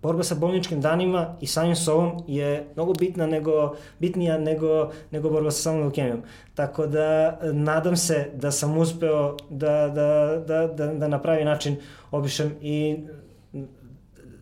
[0.01, 5.51] borba sa bolničkim danima i samim sobom je mnogo bitna nego, bitnija nego, nego borba
[5.51, 6.21] sa samom leukemijom.
[6.55, 11.75] Tako da nadam se da sam uspeo da, da, da, da, da na pravi način
[12.11, 12.97] obišem i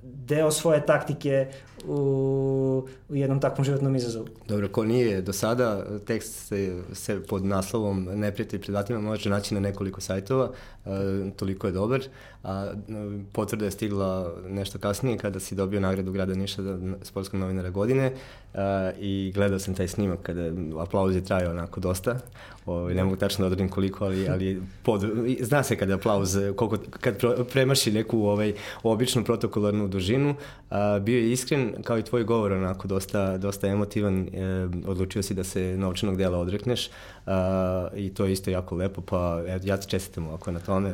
[0.04, 1.48] deo svoje taktike
[1.88, 4.28] u, u jednom takvom životnom izazovu.
[4.48, 9.54] Dobro, ko nije do sada, tekst se, se pod naslovom Neprijatelj pred vratima može naći
[9.54, 10.52] na nekoliko sajtova,
[10.86, 10.90] e,
[11.36, 12.02] toliko je dobar,
[12.44, 12.72] a
[13.34, 18.12] potvrda je stigla nešto kasnije kada si dobio nagradu grada Niša za sportskog novinara godine
[18.54, 22.20] a, i gledao sam taj snimak kada aplauz je trajao onako dosta,
[22.66, 25.02] o, ovaj, ne mogu tačno da odredim koliko, ali, ali pod,
[25.40, 27.16] zna se kada aplauz, koliko, kad
[27.52, 30.36] premaši neku ovaj, običnu protokolarnu dužinu,
[30.70, 35.34] a, bio je iskren kao i tvoj govor onako dosta, dosta emotivan, e, odlučio si
[35.34, 36.90] da se novčanog dela odrekneš
[37.26, 40.94] a, i to je isto jako lepo, pa ja ti čestitam ovako na tome,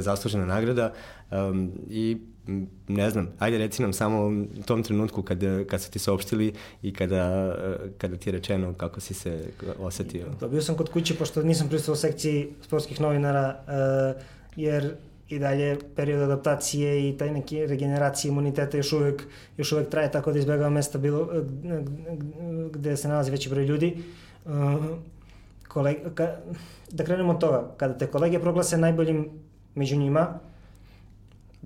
[0.00, 0.92] zaslužena nagrada
[1.30, 2.18] um, i
[2.88, 4.26] ne znam, ajde reci nam samo
[4.58, 5.38] u tom trenutku kad,
[5.70, 7.54] kad su ti saopštili i kada,
[7.98, 9.44] kada ti je rečeno kako si se
[9.78, 10.26] osetio.
[10.40, 13.56] Dobio sam kod kuće, pošto nisam pristao u sekciji sportskih novinara,
[14.16, 14.22] uh,
[14.56, 14.94] jer
[15.34, 19.22] i dalje period adaptacije i taj neki regeneracije imuniteta još uvek,
[19.56, 21.28] još uvek traje, tako da izbjegava mesta bilo,
[22.72, 23.96] gde se nalazi veći broj ljudi.
[24.44, 24.52] Uh,
[25.68, 26.36] koleg, ka,
[26.90, 29.30] da krenemo od toga, kada te kolege proglase najboljim
[29.74, 30.38] među njima,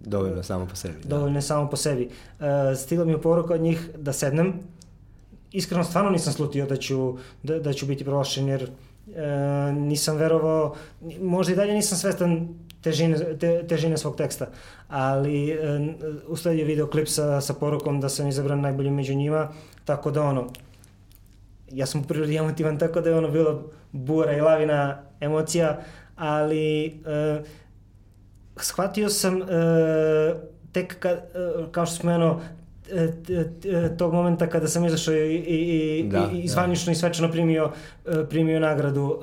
[0.05, 0.95] Dovoljno samo po sebi.
[1.03, 1.09] Da.
[1.09, 2.09] Dovoljno samo po sebi.
[2.41, 4.53] Uh, stigla mi je poruka od njih da sednem.
[5.53, 10.75] Iskreno, stvarno nisam slutio da ću, da, da ću biti proglašen, jer uh, nisam verovao,
[11.21, 12.49] možda i dalje nisam svestan
[12.83, 14.47] težine, te, težine svog teksta,
[14.89, 15.87] ali uh,
[16.29, 19.49] usledio videoklip sa, sa porukom da sam izabran najbolji među njima,
[19.85, 20.47] tako da ono,
[21.71, 25.81] ja sam u prirodi emotivan, tako da je ono bilo bura i lavina emocija,
[26.17, 27.47] ali uh,
[28.57, 29.49] shvatio sam uh,
[30.73, 32.41] tek ka, uh, kao što spomenuo
[32.91, 36.93] e, tog momenta kada sam izašao i, i, da, i, i zvanično da.
[36.93, 37.73] i svečano primio,
[38.31, 39.21] primio nagradu.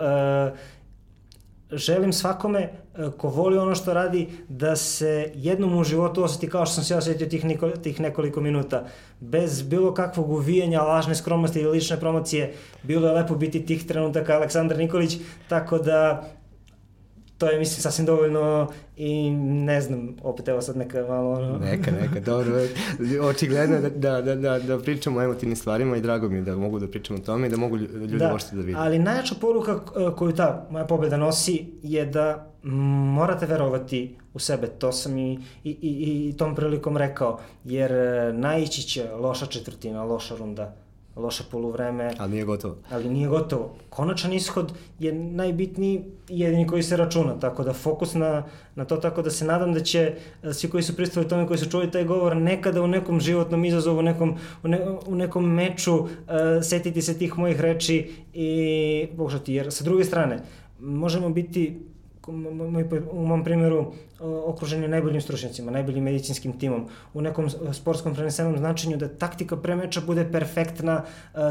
[1.71, 2.69] Želim svakome
[3.17, 6.95] ko voli ono što radi da se jednom u životu osjeti kao što sam se
[6.95, 8.86] osjetio tih, niko, tih nekoliko minuta.
[9.19, 12.53] Bez bilo kakvog uvijanja, lažne skromnosti ili lične promocije,
[12.84, 15.17] bilo je lepo biti tih trenutaka Aleksandar Nikolić,
[15.49, 16.29] tako da
[17.37, 21.57] to je mislim sasvim dovoljno i ne znam, opet evo sad neka malo...
[21.57, 22.53] Neka, neka, dobro.
[23.21, 26.55] Očigledno da, da, da, da, da pričamo o emotivnim stvarima i drago mi je da
[26.55, 28.77] mogu da pričamo o tome i da mogu ljudi da, možete da vidi.
[28.77, 29.79] Ali najjača poruka
[30.15, 35.69] koju ta moja pobeda nosi je da morate verovati u sebe, to sam i, i,
[35.81, 40.75] i, i tom prilikom rekao, jer e, naići će loša četvrtina, loša runda,
[41.15, 42.12] loše poluvreme.
[42.17, 42.75] Ali nije gotovo.
[42.91, 43.75] Ali nije gotovo.
[43.89, 48.43] Konačan ishod je najbitniji jedini koji se računa, tako da fokus na,
[48.75, 51.58] na to, tako da se nadam da će e, svi koji su pristali tome, koji
[51.58, 55.54] su čuli taj govor, nekada u nekom životnom izazovu, u nekom, u, ne, u nekom
[55.54, 56.10] meču uh,
[56.63, 60.39] setiti se tih mojih reči i pokušati, jer sa druge strane,
[60.80, 61.80] možemo biti
[63.11, 69.07] u mom primjeru okruženi najboljim stručnjacima, najboljim medicinskim timom, u nekom sportskom prenesenom značenju da
[69.07, 71.03] taktika premeča bude perfektna,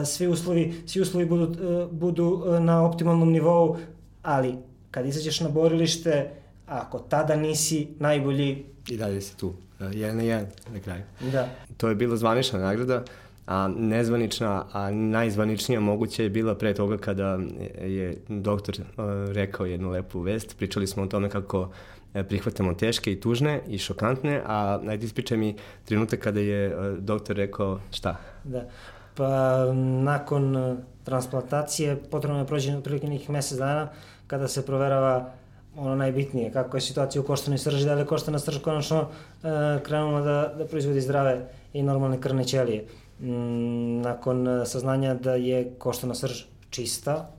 [0.07, 1.49] svi uslovi, svi uslovi budu,
[1.93, 3.77] budu na optimalnom nivou,
[4.23, 4.55] ali
[4.91, 6.31] kad izađeš na borilište,
[6.67, 8.65] ako tada nisi najbolji...
[8.89, 9.53] I dalje si tu,
[9.93, 11.03] jedan na jedan na kraju.
[11.33, 11.49] Da.
[11.77, 13.05] To je bila zvanična nagrada,
[13.47, 17.39] a nezvanična, a najzvaničnija moguće je bila pre toga kada
[17.81, 20.57] je doktor uh, rekao jednu lepu vest.
[20.59, 21.71] Pričali smo o tome kako
[22.15, 26.99] e, prihvatamo teške i tužne i šokantne, a najde ispričaj mi trenutak kada je uh,
[26.99, 28.17] doktor rekao šta?
[28.45, 28.69] Da,
[29.15, 29.65] pa
[30.03, 33.89] nakon transplantacije potrebno je prođe otprilike nekih mesec dana
[34.27, 35.33] kada se proverava
[35.77, 39.49] ono najbitnije, kako je situacija u koštanoj srži, da li je koštana srž konačno uh,
[39.83, 42.85] krenula da, da proizvodi zdrave i normalne krvne ćelije.
[43.21, 47.31] Mm, nakon e, saznanja da je koštana srž čista,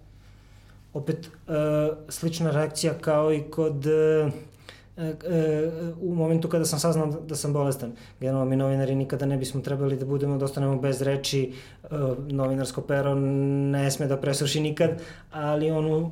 [0.94, 1.30] opet e,
[2.10, 4.32] slična reakcija kao i kod e,
[6.02, 7.92] u momentu kada sam saznao da sam bolestan.
[8.20, 11.54] Generalno mi novinari nikada ne bismo trebali da budemo, da ostanemo bez reči,
[12.30, 16.12] novinarsko pero ne sme da presuši nikad, ali onu,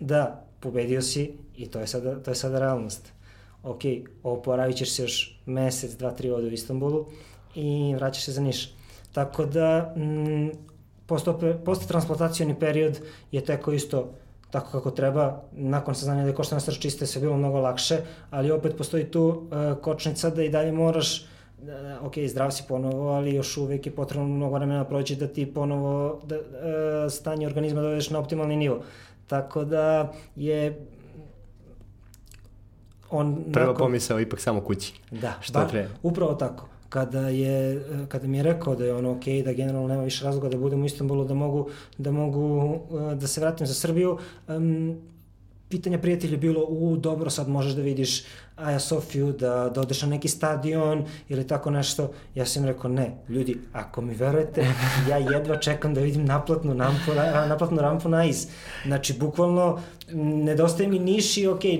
[0.00, 3.12] da, pobedio si i to je sada, to je sada realnost.
[3.62, 3.80] Ok,
[4.22, 7.06] oporavit ćeš se još mesec, dva, tri ovde u Istanbulu,
[7.54, 8.74] i vraćaš se za Niš.
[9.12, 10.48] Tako da, mm,
[11.06, 13.00] posto transplantacioni period
[13.32, 14.10] je teko isto
[14.54, 17.98] tako kako treba, nakon saznanja da je koštana srč čiste sve bilo mnogo lakše,
[18.30, 23.08] ali opet postoji tu uh, kočnica da i dalje moraš uh, ok, zdrav si ponovo,
[23.08, 26.42] ali još uvek je potrebno mnogo vremena proći da ti ponovo da, uh,
[27.10, 28.82] stanje organizma dovedeš na optimalni nivo.
[29.26, 30.86] Tako da je
[33.10, 33.44] on...
[33.52, 33.86] Prva nakon...
[33.86, 34.94] pomisao ipak samo kući.
[35.10, 39.24] Da, Što ba, upravo tako kada, je, kada mi je rekao da je ono ok,
[39.44, 42.78] da generalno nema više razloga da budem u Istanbulu, da mogu, da mogu
[43.20, 44.96] da se vratim za Srbiju, um,
[45.74, 48.22] pitanja prijatelja bilo, u, dobro, sad možeš da vidiš
[48.56, 52.10] Aja Sofiju, da, da odeš na neki stadion ili tako nešto.
[52.34, 54.66] Ja sam rekao, ne, ljudi, ako mi verujete,
[55.10, 57.14] ja jedva čekam da vidim naplatnu rampu,
[57.48, 58.46] naplatnu rampu na iz.
[58.86, 59.80] Znači, bukvalno,
[60.12, 61.78] nedostaje mi Niš i ok, e,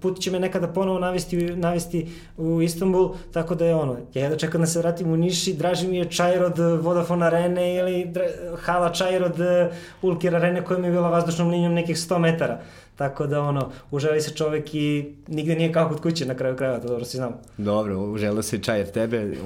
[0.00, 4.38] put će me nekada ponovo navesti, navesti u Istanbul, tako da je ono, ja jedva
[4.38, 8.12] čekam da se vratim u Niš i draži mi je čajr od Vodafone Arene ili
[8.56, 9.70] hala čajr od e,
[10.02, 12.60] Ulkir Arene koja mi je bila vazdušnom linijom nekih 100 metara.
[12.98, 16.80] Tako da ono, uželi se čovek i nigde nije kao kod kuće na kraju krajeva,
[16.80, 17.32] to dobro si znam.
[17.58, 19.36] Dobro, uželio se čaj jer tebe,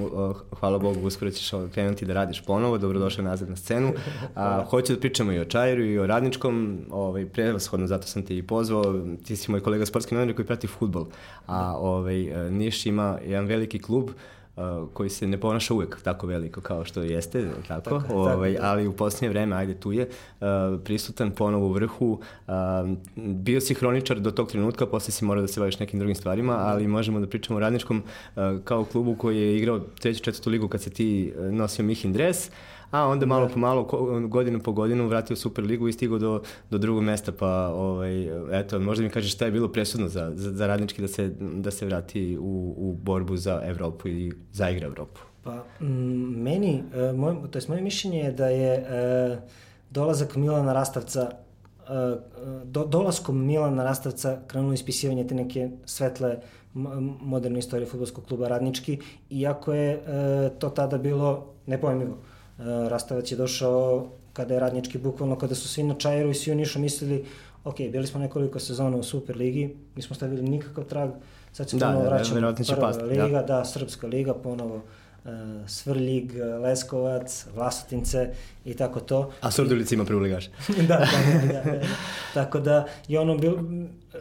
[0.59, 3.93] hvala Bogu, uskoro ćeš krenuti da radiš ponovo, dobrodošao nazad na scenu.
[4.35, 8.37] A, hoću da pričamo i o čajeru i o radničkom, ovaj, prevashodno zato sam ti
[8.37, 11.05] i pozvao, ti si moj kolega sportski novinar koji prati futbol,
[11.47, 14.09] a ovaj, Niš ima jedan veliki klub,
[14.55, 18.65] Uh, koji se ne ponaša uvek tako veliko kao što jeste, tako, tako, ovaj, tako
[18.67, 20.09] ali u posljednje vreme, ajde tu je,
[20.41, 20.47] uh,
[20.83, 22.53] prisutan ponovo u vrhu, uh,
[23.15, 26.57] bio si hroničar do tog trenutka, posle si morao da se baviš nekim drugim stvarima,
[26.57, 27.97] ali možemo da pričamo o radničkom
[28.35, 32.13] uh, kao klubu koji je igrao treću, četvrtu ligu kad se ti uh, nosio Mihin
[32.13, 32.53] dres, uh,
[32.93, 33.83] a onda malo po malo,
[34.27, 38.27] godinu po godinu vratio Superligu i stigao do, do drugog mesta, pa ovaj,
[38.59, 41.71] eto, možda mi kažeš šta je bilo presudno za, za, za radnički da se, da
[41.71, 45.19] se vrati u, u borbu za Evropu i zaigra Evropu?
[45.43, 49.37] Pa, meni, e, moj, to je moje mišljenje je da je e,
[49.89, 52.15] dolazak Milana Rastavca e,
[52.63, 56.37] do, dolaskom Milana Rastavca krenulo ispisivanje te neke svetle
[57.21, 62.17] moderne istorije futbolskog kluba Radnički, iako je e, to tada bilo nepojmivo.
[62.59, 66.51] E, Rastavac je došao kada je radnički bukvalno, kada su svi na čajeru i svi
[66.51, 67.25] u Nišu mislili,
[67.63, 71.09] ok, bili smo nekoliko sezona u Superligi, nismo stavili nikakav trag,
[71.51, 73.41] sad se da, ponovo vraćamo da, prva past, liga, da.
[73.41, 75.31] da, Srpska liga, ponovo uh,
[75.67, 78.33] Svrljig, Leskovac, Vlasotince
[78.65, 79.31] i tako to.
[79.41, 80.49] A Surdulica ima prvu ligaš.
[80.67, 80.97] da, da,
[81.47, 81.79] da, da, da.
[82.33, 83.57] Tako da, i ono, bil,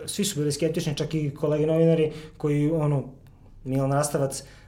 [0.06, 3.04] svi su bili skeptični, čak i kolege novinari koji, ono,
[3.64, 4.61] Milan Rastavac, Uh,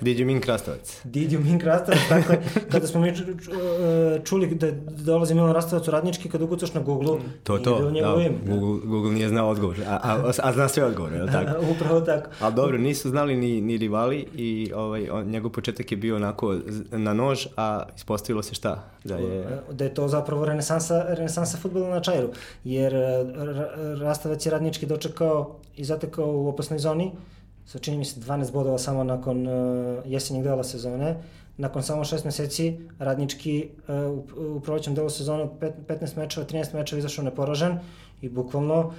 [0.00, 1.00] Didju Min Krastavac.
[1.04, 2.38] Didju Min Krastavac, dakle,
[2.70, 3.14] kada smo mi e,
[4.24, 4.70] čuli da
[5.04, 8.14] dolazi Milan Rastavac u radnički, kada ukucaš na Google, to, to, da,
[8.46, 11.64] Google, Google nije znao odgovor, a, a, a zna sve odgovore, je li tako?
[11.70, 12.30] Upravo tako.
[12.40, 16.56] Ali dobro, nisu znali ni, ni rivali i ovaj, on, njegov početak je bio onako
[16.90, 18.88] na nož, a ispostavilo se šta?
[19.04, 22.28] Da je, da je to zapravo renesansa, renesansa futbola na Čajru,
[22.64, 22.94] jer
[24.00, 27.12] Rastavac je radnički dočekao i zatekao u opasnoj zoni,
[27.66, 29.52] sa čini mi se 12 bodova samo nakon uh,
[30.04, 31.16] jesenjeg dela sezone.
[31.56, 33.94] Nakon samo 6 meseci radnički uh,
[34.36, 37.78] u, u prolećnom delu sezone 15 mečeva, 13 mečeva izašao neporažen
[38.20, 38.92] i bukvalno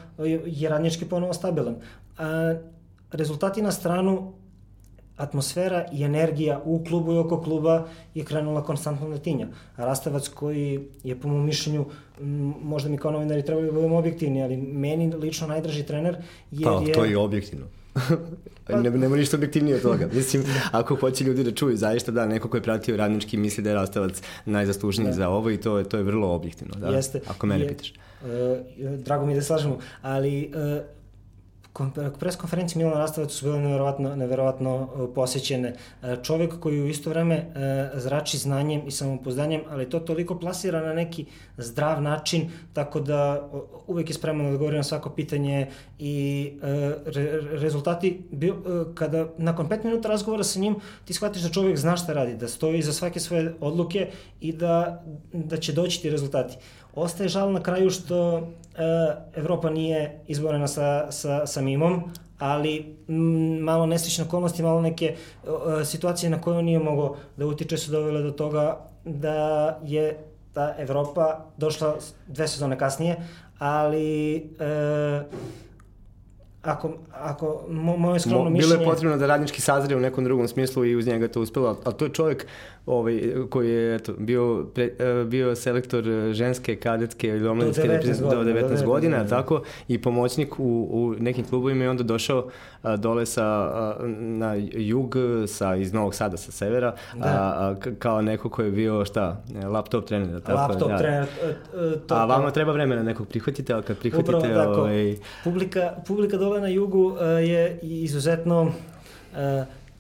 [0.46, 1.76] je radnički ponovo stabilan.
[1.76, 2.24] Uh,
[3.12, 4.34] rezultati na stranu
[5.18, 9.48] atmosfera i energija u klubu i oko kluba je krenula konstantno da tinja.
[9.76, 11.86] A Rastavac koji je po mom mišljenju,
[12.64, 16.18] možda mi kao novinari trebali da budemo objektivni, ali meni lično najdraži trener
[16.52, 16.94] jer pa, je...
[16.94, 17.66] to je objektivno.
[18.68, 20.08] pa, ne, nema ništa objektivnije od toga.
[20.14, 23.70] Mislim, ako hoće ljudi da čuju, zaista da, neko ko je pratio radnički misli da
[23.70, 25.14] je Rastavac najzaslužniji da.
[25.14, 26.76] za ovo i to, to je vrlo objektivno.
[26.76, 26.88] Da?
[26.88, 27.22] Jeste.
[27.28, 27.94] Ako mene je, pitaš.
[28.22, 28.28] Uh,
[28.98, 30.84] drago mi je da slažemo, ali uh,
[32.20, 35.74] pres konferencije Milana Rastavac su bile neverovatno, neverovatno e, posećene.
[36.04, 40.82] E, čovek koji u isto vreme e, zrači znanjem i samopozdanjem, ali to toliko plasira
[40.82, 41.26] na neki
[41.58, 43.50] zdrav način, tako da
[43.88, 45.68] uvek je spreman da odgovori na svako pitanje
[46.00, 46.52] i
[47.06, 48.22] re, rezultati,
[48.96, 52.48] kada nakon pet minuta razgovora sa njim, ti shvatiš da čovek zna šta radi, da
[52.48, 56.58] stoji za svake svoje odluke i da, da će doći ti rezultati.
[56.96, 58.48] Ostaje žal na kraju što
[59.36, 62.04] Evropa nije izborena sa, sa, sa mimom,
[62.40, 65.52] ali m, malo neslične okolnosti, malo neke uh,
[65.86, 70.18] situacije na koje on nije mogao da utiče su dovele do toga da je
[70.54, 71.96] ta Evropa došla
[72.28, 73.18] dve sezone kasnije,
[73.60, 75.26] ali uh,
[76.64, 78.76] ako, ako mo, moje skromno mišljenje...
[78.76, 81.78] Bilo je potrebno da radnički sazre u nekom drugom smislu i uz njega to uspelo,
[81.84, 82.46] ali to je čovjek
[82.86, 88.22] ovaj, koji je eto, bio, pre, e, bio selektor ženske, kadetske ili omladinske do 19
[88.22, 92.48] godina, do 19 godina, godina tako, i pomoćnik u, u nekim klubovima i onda došao
[92.82, 95.16] a, dole sa, a, na jug,
[95.48, 97.26] sa, iz Novog Sada, sa severa, da.
[97.26, 100.42] a, a, kao neko ko je bio, šta, laptop trener.
[100.42, 100.98] Tako, laptop ja.
[100.98, 101.24] trener.
[101.24, 104.38] E, to, a vama treba vremena nekog prihvatite, ali kad prihvatite...
[104.38, 104.82] Upravo tako.
[104.82, 105.16] Ovaj...
[105.44, 108.72] Publika, publika dole na jugu uh, je izuzetno uh,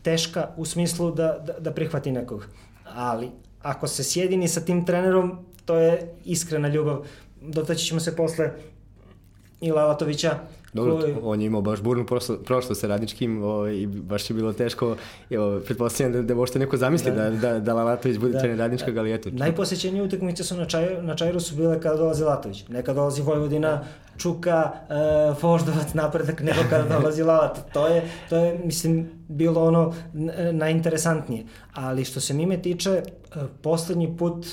[0.01, 2.47] teška u smislu da, da, da prihvati nekog
[2.95, 7.05] ali ako se sjedini sa tim trenerom, to je iskrena ljubav.
[7.41, 8.51] Dotaći ćemo se posle
[9.61, 10.39] i Lalatovića.
[10.73, 11.15] Dobro, koji...
[11.23, 12.05] on je imao baš burnu
[12.45, 14.95] prošlost sa radničkim o, ovaj, i baš je bilo teško.
[15.29, 18.39] Evo, pretpostavljam da, da možete neko zamisli da, da, da, da Lalatović bude da.
[18.39, 19.29] trener radničkog, ali eto.
[19.31, 22.67] Najposećenije utakmice su na, čaj, na Čajru su bile kada dolazi Latović.
[22.67, 23.83] Neka dolazi Vojvodina,
[24.17, 24.71] Čuka,
[25.31, 27.73] uh, Voždovac, napredak, nego kada dolazi Lalat.
[27.73, 29.93] To je, to je, mislim, bilo ono
[30.51, 31.45] najinteresantnije.
[31.73, 33.01] Ali što se mime tiče,
[33.35, 34.45] uh, poslednji put,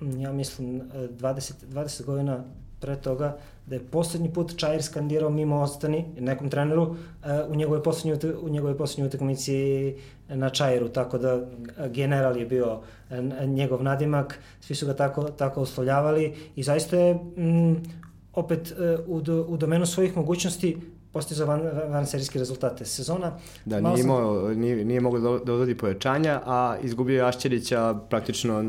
[0.00, 2.44] ja mislim, 20, 20 godina
[2.80, 3.36] pre toga,
[3.66, 6.96] da je poslednji put Čair skandirao mimo ostani nekom treneru uh,
[7.48, 9.94] u njegovoj poslednjoj u njegovoj poslednjoj utakmici
[10.28, 11.40] na Čairu, tako da
[11.88, 17.14] general je bio uh, njegov nadimak, svi su ga tako tako oslovljavali i zaista je
[17.14, 17.76] mm,
[18.34, 18.74] opet
[19.06, 20.76] u, do, u domenu svojih mogućnosti
[21.16, 22.84] postizao van, van serijske rezultate.
[22.84, 23.32] Sezona...
[23.64, 28.64] Da, nije, imao, nije, nije mogao da, da odvodi pojačanja, a izgubio je Ašćerića praktično,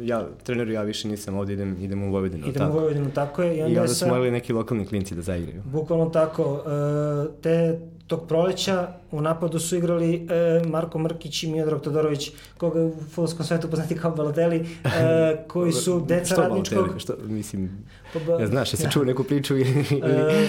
[0.00, 2.46] ja, treneru ja više nisam ovde, idem, idem u Vojvodinu.
[2.46, 2.70] Idem tako.
[2.70, 3.56] u Vojvodinu, tako je.
[3.56, 5.62] I onda, I onda su morali neki lokalni klinci da zaigraju.
[5.64, 6.62] Bukvalno tako.
[6.66, 12.80] E, te tog proleća u napadu su igrali e, Marko Mrkić i Miodrag Todorović, koga
[12.80, 16.78] u futbolskom svetu poznati kao Balotelli, e, koji su deca što radničkog...
[16.78, 17.00] Balotelli?
[17.00, 18.90] Što, mislim, pa, ja znaš, ja se ja.
[18.90, 19.70] čuo neku priču ili...
[20.02, 20.48] E,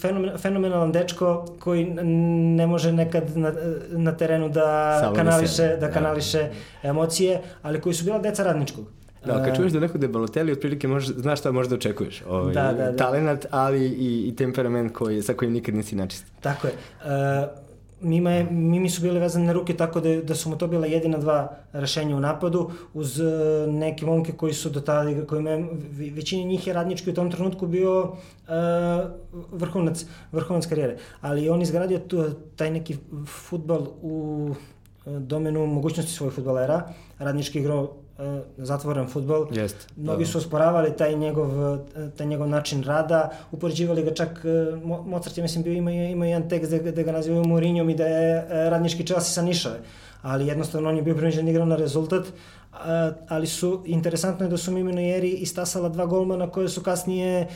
[0.00, 3.52] fenomen, fenomenalan dečko koji ne može nekad na,
[3.90, 6.38] na terenu da Samo kanališe, da, da kanališe
[6.82, 6.88] da.
[6.88, 8.84] emocije, ali koji su bila deca radničkog.
[9.26, 12.22] Da, kad čuješ da neko da je Balotelli, otprilike možeš, znaš šta možda očekuješ.
[12.28, 12.96] Ovaj, da, da, da.
[12.96, 16.24] Talenat, ali i, i temperament koji, sa kojim nikad nisi načist.
[16.40, 16.72] Tako je.
[16.72, 17.61] Uh,
[18.02, 20.86] Mima, je, Mimi su bile vezane na ruke tako da, da su mu to bila
[20.86, 23.26] jedina dva rešenja u napadu uz uh,
[23.68, 25.66] neke momke koji su do tada, kojima je,
[26.14, 28.12] većini njih je radnički u tom trenutku bio uh,
[29.52, 30.96] vrhunac, vrhunac karijere.
[31.20, 32.24] Ali on izgradio tu,
[32.56, 34.48] taj neki futbal u
[35.06, 36.82] domenu mogućnosti svojih futbalera,
[37.18, 38.01] radnički igrao E,
[38.58, 39.46] zatvoren futbol.
[39.52, 39.88] Jest.
[39.96, 40.30] Mnogi da.
[40.30, 41.78] su osporavali taj njegov, e,
[42.16, 46.48] taj njegov način rada, upoređivali ga čak, e, Mozart je mislim bio ima, ima jedan
[46.48, 49.78] tekst da, da ga nazivaju Mourinhom i da je radnički Chelsea sa Nišave.
[50.22, 52.26] Ali jednostavno on je bio prinuđen da igrao na rezultat,
[53.28, 57.48] ali su, interesantno je da su Mimino Jeri istasala dva golmana koje su kasnije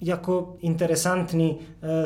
[0.00, 1.58] jako interesantni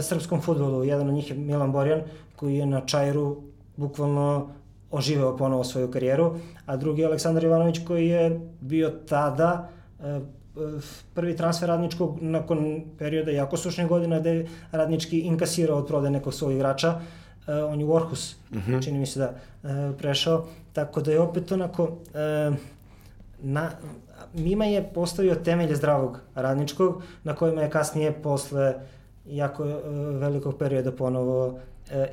[0.03, 0.85] srpskom futbolu.
[0.85, 2.03] Jedan od njih je Milan Borjan,
[2.37, 3.43] koji je na Čajru
[3.77, 4.49] bukvalno
[4.91, 6.35] oživeo ponovo svoju karijeru,
[6.67, 9.69] a drugi je Aleksandar Ivanović koji je bio tada
[10.01, 10.21] e,
[11.15, 16.35] prvi transfer radničkog nakon perioda jako sušne godina gde je radnički inkasirao od prodaje nekog
[16.35, 17.01] svojeg igrača.
[17.47, 18.73] E, on je u Orhus, uh mhm.
[18.73, 18.85] -huh.
[18.85, 19.33] čini mi se da
[19.71, 21.91] e, prešao, tako da je opet onako
[23.43, 23.71] na,
[24.35, 28.75] Mima je postavio temelje zdravog radničkog na kojima je kasnije posle
[29.27, 29.65] jako
[30.21, 31.59] velikog perioda ponovo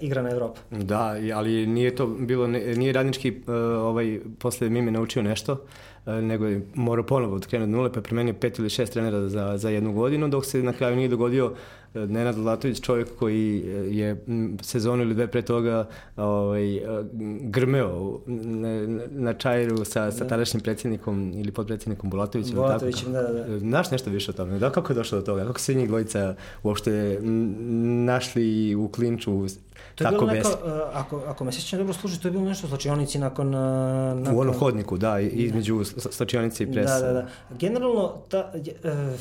[0.01, 0.59] igra na Evropu.
[0.71, 3.41] Da, ali nije to bilo, nije radnički
[3.77, 5.57] ovaj, posle Mime naučio nešto,
[6.05, 9.69] nego je morao ponovo od nule, pa je premenio pet ili šest trenera za, za
[9.69, 11.53] jednu godinu, dok se na kraju nije dogodio
[11.93, 14.25] Nenad Latović, čovjek koji je
[14.61, 16.81] sezonu ili dve pre toga ovaj,
[17.41, 18.19] grmeo
[19.09, 20.27] na, čajru sa, sa da.
[20.27, 22.55] tadašnjim predsjednikom ili podpredsjednikom Bulatovićem.
[22.55, 23.59] Bulatovićem, da, da.
[23.59, 24.59] Znaš nešto više o tome?
[24.59, 25.45] Da, kako je došlo do toga?
[25.45, 27.19] Kako se njih dvojica uopšte
[28.05, 29.47] našli u klinču
[29.95, 32.43] To je tako bilo neko, uh, ako, ako me sjećam dobro služi, to je bilo
[32.43, 33.47] nešto u slačionici nakon...
[33.47, 34.35] Uh, nakon...
[34.35, 36.99] U onom hodniku, da, između slačionice i presa.
[36.99, 37.27] Da, da, da.
[37.59, 39.19] Generalno, ta, uh,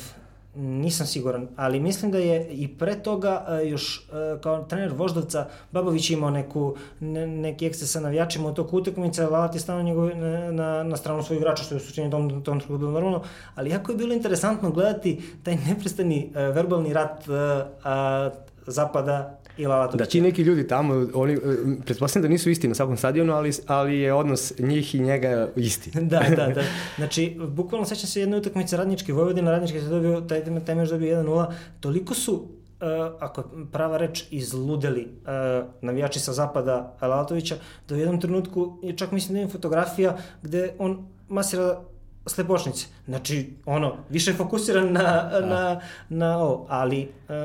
[0.57, 5.47] nisam siguran, ali mislim da je i pre toga uh, još uh, kao trener Voždovca
[5.71, 10.17] Babović imao neku, ne, neki ekses sa navijačima u toku utakmice, Lalat je stavio njegov,
[10.17, 13.23] na, na, na stranu svojih igrača, što je u suštini tom, tom trenutku bilo normalno,
[13.55, 19.67] ali jako je bilo interesantno gledati taj neprestani uh, verbalni rat uh, uh, zapada i
[19.67, 20.05] Lalatovića.
[20.05, 21.37] Da, ti neki ljudi tamo, oni, e,
[21.85, 25.91] pretpostavljam da nisu isti na svakom stadionu, ali, ali je odnos njih i njega isti.
[26.11, 26.63] da, da, da.
[26.97, 31.51] Znači, bukvalno sećam se jedne utakmice Radnički Vojvodina, Radnički se dobio, taj, meč dobio 1-0,
[31.79, 32.47] toliko su
[32.81, 32.83] Uh,
[33.19, 37.55] ako prava reč, izludeli uh, navijači sa zapada Lalatovića,
[37.89, 41.81] da u jednom trenutku, je čak mislim da ima fotografija gde on masira
[42.25, 42.85] slepočnice.
[43.05, 45.45] Znači, ono, više fokusiran na, da.
[45.45, 47.35] na, na ovo, ali uh,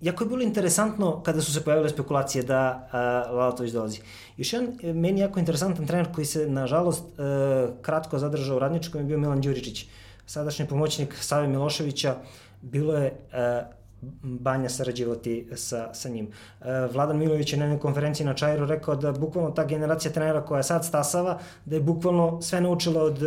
[0.00, 4.00] jako je bilo interesantno kada su se pojavile spekulacije da uh, Lalatović dolazi.
[4.36, 9.00] Još jedan e, meni jako interesantan trener koji se, nažalost, uh, kratko zadržao u Radničkom
[9.00, 9.86] je bio Milan Đuričić.
[10.26, 12.16] Sadašnji pomoćnik Save Miloševića
[12.62, 13.78] bilo je uh,
[14.22, 16.26] Banja sarađivati sa, sa njim.
[16.60, 20.44] Uh, Vladan Milović je na jednoj konferenciji na Čajru rekao da bukvalno ta generacija trenera
[20.44, 23.22] koja sad stasava, da je bukvalno sve naučila od,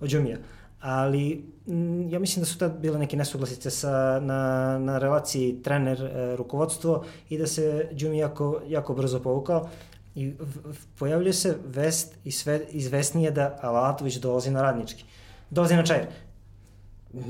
[0.00, 0.36] od Đumija.
[0.80, 7.04] Ali Mm, ja mislim da su tad bile neke nesuglasice sa, na, na relaciji trener-rukovodstvo
[7.04, 9.68] e, i da se Đumi jako, jako brzo povukao
[10.14, 10.32] i
[10.98, 15.04] pojavljuje se vest i sve izvesnije da Alatović dolazi na radnički.
[15.50, 16.06] Dolazi na čajer.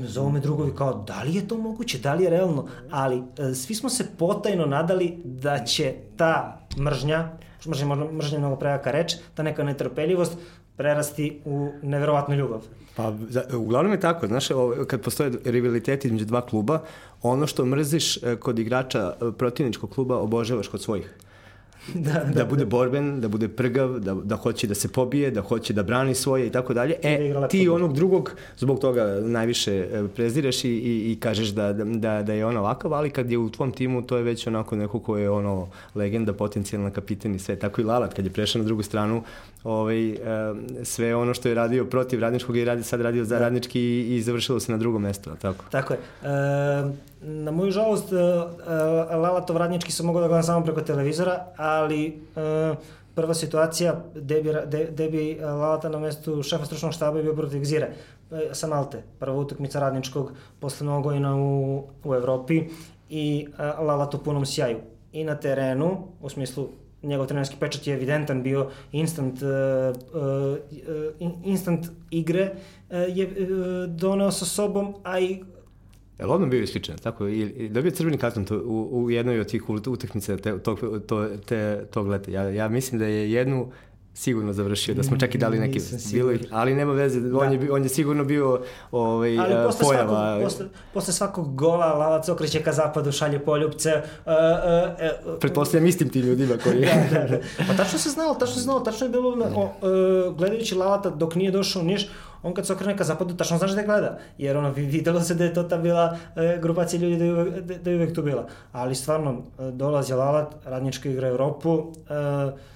[0.03, 3.53] Zovu me drugovi kao, da li je to moguće, da li je realno, ali e,
[3.53, 7.29] svi smo se potajno nadali da će ta mržnja,
[7.67, 10.37] mržnja, mržnja mnogo prejaka reč, ta neka netrpeljivost
[10.77, 12.61] prerasti u neverovatnu ljubav.
[13.01, 14.47] Pa, uglavnom je tako, znaš,
[14.87, 16.81] kad postoje rivaliteti između dva kluba,
[17.21, 21.13] ono što mrziš e, kod igrača e, protivničkog kluba obožavaš kod svojih.
[21.93, 25.41] da, da, da bude borben, da bude prgav, da, da hoće da se pobije, da
[25.41, 26.95] hoće da brani svoje i tako dalje.
[27.03, 31.73] E, da ti onog drugog zbog toga najviše e, prezireš i, i, i kažeš da,
[31.73, 34.75] da, da je on ovakav, ali kad je u tvom timu to je već onako
[34.75, 37.55] neko ko je ono legenda, potencijalna kapiten i sve.
[37.55, 39.23] Tako i Lalat kad je prešao na drugu stranu,
[39.63, 40.17] ovaj,
[40.83, 43.41] sve ono što je radio protiv radničkog i radi, sad radio za da.
[43.41, 45.65] radnički i, i završilo se na drugom mestu, tako?
[45.71, 45.99] Tako je.
[45.99, 51.45] E, na moju žalost, e, e, Lalatov radnički sam mogao da gledam samo preko televizora,
[51.57, 52.75] ali e,
[53.15, 57.35] prva situacija gde bi, de, de bi Lalata na mestu šefa stručnog štaba je bio
[57.35, 57.89] protiv Gzire
[58.51, 59.03] sa Malte.
[59.19, 62.63] Prva utakmica radničkog posle mnogo godina u, u Evropi
[63.09, 63.47] i
[63.79, 64.77] Lalat u punom sjaju.
[65.13, 66.69] I na terenu, u smislu
[67.03, 69.49] njegov trenerski pečat je evidentan bio instant uh,
[70.13, 75.41] uh, instant igre uh, je uh, doneo sa sobom, a i
[76.19, 77.27] Je li odmah bio isključen, tako?
[77.27, 81.85] I dobio crveni karton to, u, u jednoj od tih utakmica te, tog, to, te,
[81.91, 82.31] tog leta.
[82.31, 83.71] Ja, ja mislim da je jednu
[84.13, 85.79] sigurno završio, da smo čak i dali neke
[86.13, 87.37] bilo ali nema veze, da.
[87.37, 90.09] on, je, on je sigurno bio ovaj, ali posle pojava.
[90.09, 93.89] Svakog, posle, posle svakog gola Lavac okreće ka zapadu, šalje poljubce.
[94.25, 96.81] Uh, uh, uh, Pretpostavljam istim ti ljudima koji...
[97.11, 97.37] da, da, da.
[97.67, 101.35] Pa tačno se znalo, tačno se znalo, tačno je bilo, o, uh, gledajući Lavata dok
[101.35, 102.09] nije došao u Niš,
[102.43, 104.17] on kad se okrene ka zapadu, tačno znaš da gleda.
[104.37, 107.59] Jer ono, videlo se da je to ta bila e, grupacija ljudi da je, uvek,
[107.59, 108.47] da, da je uvek tu bila.
[108.71, 109.41] Ali stvarno,
[109.71, 112.71] dolazi Lavat, radnička igra Evropu, e,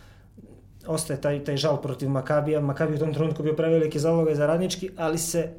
[0.88, 2.61] ostaje taj, taj žal protiv Makabija.
[2.61, 5.49] Makabi u tom trenutku bio preveliki zalogaj za radnički, ali se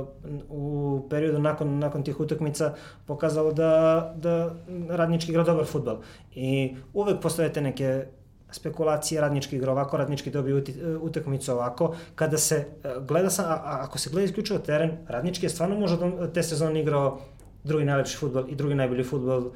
[0.00, 0.06] uh,
[0.48, 2.74] u periodu nakon, nakon tih utakmica
[3.06, 4.54] pokazalo da, da
[4.88, 5.98] radnički igra dobar futbal.
[6.34, 8.04] I uvek postoje te neke
[8.52, 10.62] spekulacije, radnički igra ovako, radnički dobije
[11.00, 11.94] utakmicu ovako.
[12.14, 15.78] Kada se uh, gleda, sa, a, a, ako se gleda isključivo teren, radnički je stvarno
[15.80, 17.20] možda te sezone igrao
[17.64, 19.52] drugi najlepši futbol i drugi najbolji futbol uh,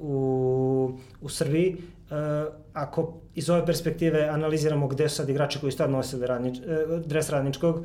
[0.00, 1.76] u, u Srbiji.
[2.10, 2.16] Uh,
[2.72, 7.30] ako iz ove perspektive analiziramo gde su sad igrači koji stvarno nosili radnič, uh, dres
[7.30, 7.84] radničkog, uh,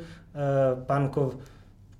[0.87, 1.33] Pankov,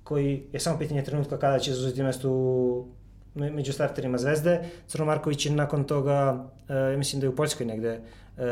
[0.04, 2.86] koji je samo pitanje trenutka kada će zauzeti mesto u
[3.34, 4.60] među starterima Zvezde.
[4.86, 8.00] Crno Marković je nakon toga, uh, mislim da je u Poljskoj negde,
[8.36, 8.44] uh,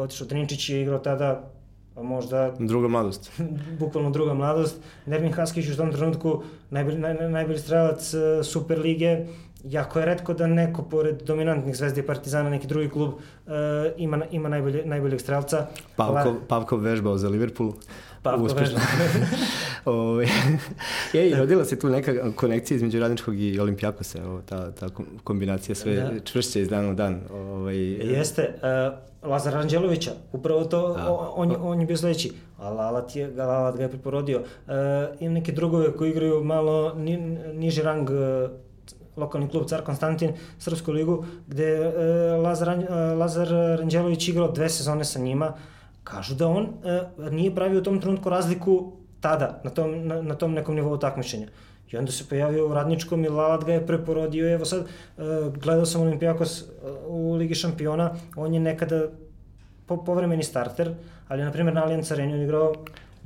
[0.00, 1.50] otišao Trinčić je igrao tada
[1.96, 2.52] pa možda...
[2.58, 3.30] Druga mladost.
[3.80, 4.76] bukvalno druga mladost.
[5.06, 9.26] Nermin Haskić u tom trenutku najbolji, naj, najbolji strelac uh, Super lige
[9.70, 13.52] jako je redko da neko pored dominantnih zvezde i partizana, neki drugi klub uh,
[13.96, 15.66] ima, ima najbolje, najboljeg strelca.
[15.96, 17.72] Pavkov, Pavkov vežbao za Liverpool.
[18.22, 18.78] Pavkov Uspešno.
[19.84, 20.26] Ove,
[21.12, 24.88] je, i rodila se tu neka konekcija između radničkog i olimpijakosa, ovo, ta, ta
[25.24, 26.20] kombinacija sve da.
[26.24, 27.20] čvršće iz dana u dan.
[27.32, 28.54] Ovaj, Jeste,
[29.22, 31.12] uh, Lazar Anđelovića, upravo to, da.
[31.12, 34.38] on, on, on je bio sledeći, a Lalat, je, Lalat ga je preporodio.
[34.38, 34.72] Uh,
[35.20, 37.16] imam neke drugove koji igraju malo ni,
[37.54, 38.50] niži rang uh,
[39.16, 42.78] lokalni klub Car Konstantin, Srpsku ligu, gde je Lazar,
[43.18, 43.48] Lazar
[43.78, 45.52] Ranđelović igrao dve sezone sa njima,
[46.04, 50.34] kažu da on e, nije pravio u tom trenutku razliku tada, na tom, na, na
[50.34, 51.46] tom nekom nivou takmičenja.
[51.90, 54.48] I onda se pojavio u Radničkom i Lalat ga je preporodio.
[54.54, 55.22] Evo sad, e,
[55.62, 56.64] gledao sam Olimpijakos
[57.06, 59.08] u Ligi šampiona, on je nekada
[59.86, 60.94] po, povremeni starter,
[61.28, 62.72] ali na primjer na Allianz Arena on igrao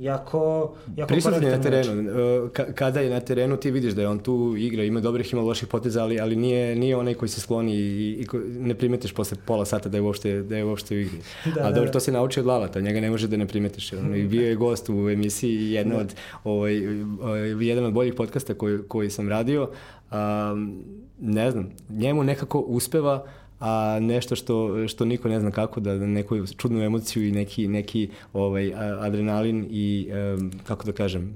[0.01, 2.11] jako, jako Prisutan je na terenu.
[2.57, 5.41] E, kada je na terenu ti vidiš da je on tu igra, ima dobrih, ima
[5.41, 9.13] loših poteza, ali, ali nije, nije onaj koji se skloni i, i ko, ne primetiš
[9.13, 11.17] posle pola sata da je uopšte, da je uopšte u igri.
[11.55, 11.91] da, A dobro, da.
[11.91, 13.93] to se nauči od Lalata, njega ne može da ne primetiš.
[13.93, 16.87] On I bio je gost u emisiji jedna od, ovaj,
[17.21, 19.69] ovaj, jedan od boljih podcasta koji, koji sam radio.
[20.11, 20.83] Um,
[21.19, 25.95] ne znam, njemu nekako uspeva uh, a nešto što, što niko ne zna kako da,
[25.95, 31.33] da neku čudnu emociju i neki, neki ovaj, adrenalin i, um, kako da kažem,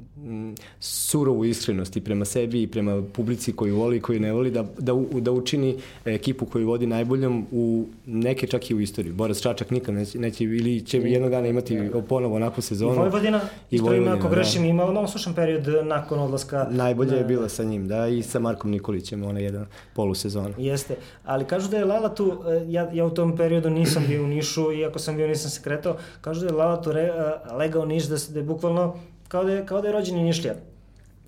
[0.80, 4.66] surovu iskrenost i prema sebi i prema publici koju voli i koju ne voli, da,
[4.78, 9.14] da, da učini ekipu koju vodi najboljom u neke čak i u istoriji.
[9.14, 12.96] Borac Čačak nikad neće, neće ili će jednog dana imati ponovo onakvu sezonu.
[12.96, 14.36] I Vojvodina, i Vojvodina, ako da.
[14.36, 14.68] grešim, da.
[14.68, 16.68] imala malo slušan period nakon odlaska.
[16.72, 17.18] Najbolje na...
[17.18, 20.54] je bila sa njim, da, i sa Markom Nikolićem, ona jedan polusezon.
[20.58, 20.96] Jeste,
[21.26, 24.28] ali kažu da je Lala tu, e, ja, ja u tom periodu nisam bio u
[24.28, 27.86] Nišu, iako sam bio nisam se kretao, kažu da je Lala tu re, e, legao
[27.86, 28.96] Niš, da, da je bukvalno
[29.28, 30.54] kao da je, kao da je rođeni Nišlija.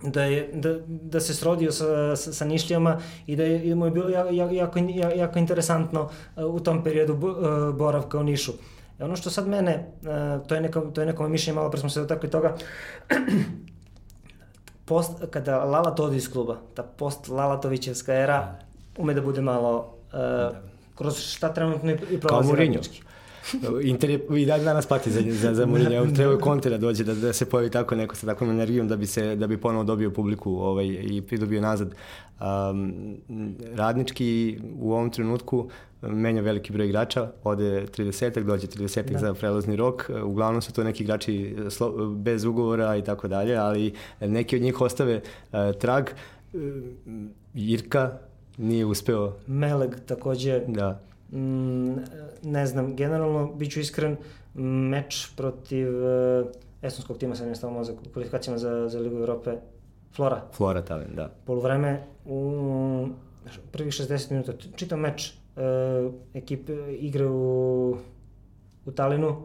[0.03, 3.91] Da, je, da, da se srodio sa, sa, sa Nišlijama i da je, mu je
[3.91, 4.79] bilo jako, jako,
[5.15, 7.15] jako interesantno uh, u tom periodu
[7.73, 8.51] boravka u Nišu.
[8.99, 9.91] I ono što sad mene,
[10.47, 12.55] to je neko, to je neko mišljenje, malo pre smo se dotakli toga,
[14.85, 18.59] post, kada Lala odi iz kluba, ta post Lalatovićevska era
[18.97, 20.57] ume da bude malo uh,
[20.97, 23.01] kroz šta trenutno i prolazi radnički.
[23.91, 26.15] Inter je i dan danas pati za, za, za Mourinho.
[26.15, 28.95] Treba je Conte da dođe, da, da se pojavi tako neko sa takvom energijom da
[28.95, 31.95] bi, se, da bi ponovo dobio publiku ovaj, i pridobio nazad.
[32.39, 33.17] Um,
[33.75, 35.69] radnički u ovom trenutku
[36.01, 39.19] menja veliki broj igrača, ode 30-ak, dođe 30-ak da.
[39.19, 40.11] za prelazni rok.
[40.23, 44.81] Uglavnom su to neki igrači slo, bez ugovora i tako dalje, ali neki od njih
[44.81, 46.09] ostave uh, trag.
[46.53, 46.61] Uh,
[47.53, 48.17] Irka
[48.57, 49.33] nije uspeo.
[49.47, 50.61] Meleg takođe.
[50.67, 50.99] Da
[51.31, 51.95] Mm,
[52.43, 54.17] ne znam, generalno, bit ću iskren,
[54.53, 56.47] meč protiv uh,
[56.81, 59.57] estonskog tima, sam je stavio mozak, u kvalifikacijama za, za Ligu Evrope,
[60.15, 60.41] Flora.
[60.53, 61.29] Flora Tallinn, da.
[61.45, 63.07] Polovreme, u
[63.71, 67.97] prvih 60 minuta, čitam meč uh, ekipe igre u,
[68.85, 69.41] u Talinu,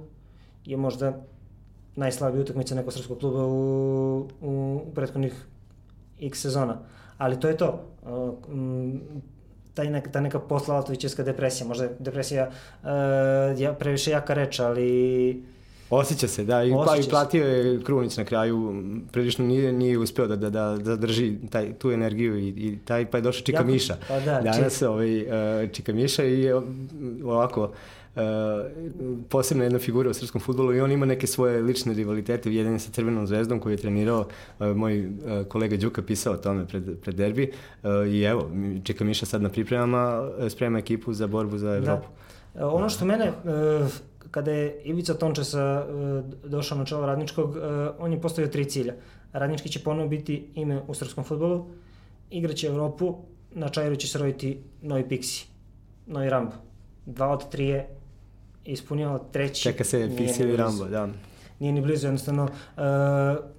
[0.64, 1.12] je možda
[1.96, 5.46] najslabija utakmica nekog srpskog kluba u, u prethodnih
[6.20, 6.78] x sezona.
[7.18, 7.91] Ali to je to.
[9.74, 12.50] Taj nek, ta neka poslalatovićevska depresija, možda je depresija
[12.82, 15.42] uh, ja, previše jaka reč, ali...
[15.90, 18.82] Osjeća se, da, i, pa, i platio je Krunić na kraju,
[19.12, 23.10] prilično nije, nije uspeo da, da, da, da drži taj, tu energiju i, i taj,
[23.10, 23.96] pa je došao Čika jako, Miša.
[24.08, 24.88] Pa da, Danas čik...
[24.88, 26.52] ovaj, Čika Miša i
[27.24, 28.01] ovako, Uh,
[29.28, 32.78] posebna jedna figura u srpskom futbolu i on ima neke svoje lične rivalitete, jedan je
[32.78, 34.20] sa Crvenom zvezdom koji je trenirao,
[34.58, 35.12] uh, moj uh,
[35.48, 37.52] kolega Đuka pisao o tome pred, pred derbi
[37.82, 38.50] uh, i evo,
[38.84, 42.06] Čeka Miša sad na pripremama sprema ekipu za borbu za Evropu.
[42.54, 42.68] Da.
[42.68, 43.88] Ono što mene uh,
[44.30, 47.56] kada je Ivica Tončesa uh, došao na čelo Radničkog, uh,
[47.98, 48.94] on je postavio tri cilja.
[49.32, 51.66] Radnički će ponovo biti ime u srpskom futbolu,
[52.30, 53.16] igraće Evropu,
[53.54, 55.46] na Čajru će se roditi novi Pixi,
[56.06, 56.52] novi Rambo.
[57.06, 57.88] Dva od tri je
[58.64, 59.62] ispunio treći...
[59.62, 61.08] Čeka se Pixi ili Rambo, da.
[61.60, 62.82] Nije ni blizu, jednostavno uh,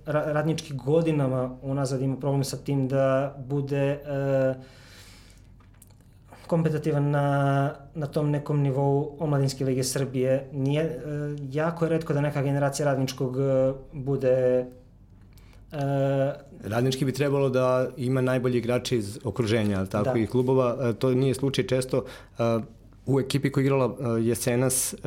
[0.06, 4.64] radnički godinama unazad ima problem sa tim da bude uh,
[6.48, 10.50] kompetitivan na, na tom nekom nivou omladinske lige Srbije.
[10.52, 14.66] Nije, uh, jako je redko da neka generacija radničkog uh, bude
[15.74, 15.80] Uh,
[16.64, 20.20] Radnički bi trebalo da ima najbolji igrači iz okruženja, ali tako da.
[20.20, 20.94] i klubova.
[20.94, 22.06] To nije slučaj često.
[23.06, 23.98] U ekipi koja igrala uh,
[24.28, 25.00] Jesenas, uh,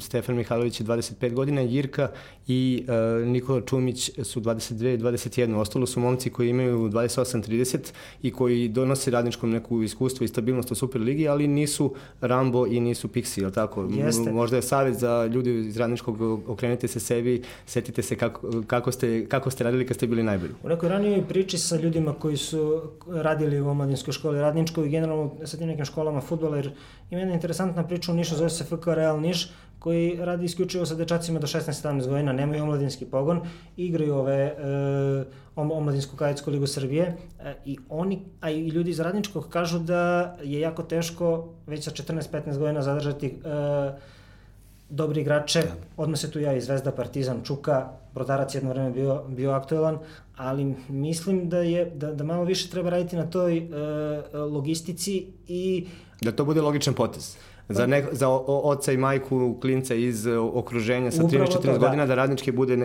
[0.00, 2.10] Stefan Mihajlović je 25 godina, Jirka
[2.48, 5.56] i uh, Nikola Čumić su 22 i 21.
[5.56, 7.78] Ostalo su momci koji imaju 28-30
[8.22, 13.08] i koji donose radničkom neku iskustvo i stabilnost u Superligi, ali nisu Rambo i nisu
[13.08, 13.88] Pixi, je tako?
[13.90, 14.32] Jeste.
[14.32, 19.26] Možda je savjet za ljudi iz radničkog, okrenite se sebi, setite se kako, kako, ste,
[19.26, 20.52] kako ste radili kad ste bili najbolji.
[20.62, 25.34] U nekoj ranijoj priči sa ljudima koji su radili u omladinskoj školi radničkoj i generalno
[25.44, 26.70] sa tim nekim školama futbola, jer
[27.10, 30.94] ima jedna interesantna priča u Nišu, zove se FK Real Niš, koji radi isključivo sa
[30.94, 33.40] dečacima do 16-17 godina, nemaju omladinski pogon,
[33.76, 34.54] igraju ove e,
[35.56, 40.60] omladinsku kadetsku ligu Srbije e, i oni, a i ljudi iz radničkog kažu da je
[40.60, 43.32] jako teško već sa 14-15 godina zadržati e,
[44.90, 45.74] dobri igrače, da.
[45.96, 49.98] odmah se tu ja i Zvezda, Partizan, Čuka, Brodarac jedno vreme bio, bio aktuelan,
[50.36, 55.86] ali mislim da je da, da malo više treba raditi na toj e, logistici i
[56.20, 57.36] da to bude logičan potez
[57.68, 61.78] za, ne, za oca i majku klinca iz okruženja sa 13-14 da.
[61.78, 62.76] godina da radnički bude,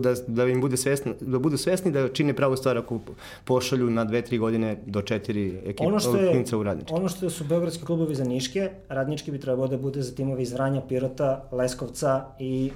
[0.00, 3.00] da, da im bude svesni, da budu svesni da čine pravu stvar ako
[3.44, 6.94] pošalju na 2-3 godine do 4 ekipa ono što je, klinca u radnički.
[6.94, 10.52] Ono što su beogradski klubovi za Niške, radnički bi trebao da bude za timovi iz
[10.52, 12.70] Vranja, Pirota, Leskovca i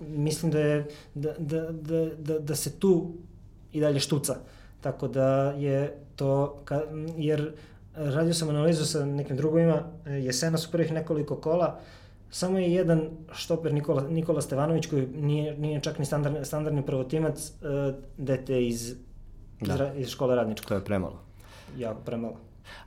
[0.00, 3.12] mislim da je da, da, da, da, da se tu
[3.72, 4.36] i dalje štuca.
[4.80, 6.82] Tako da je to, ka,
[7.16, 7.52] jer
[7.98, 11.80] radio sam analizu sa nekim drugovima, e, jesena su prvih nekoliko kola,
[12.30, 17.52] samo je jedan štoper Nikola, Nikola Stevanović koji nije, nije čak ni standard, standardni prvotimac,
[17.60, 18.94] uh, dete iz,
[19.60, 19.92] da.
[19.96, 20.68] iz, iz škole radnička.
[20.68, 21.20] To je premalo.
[21.78, 22.36] Jako premalo.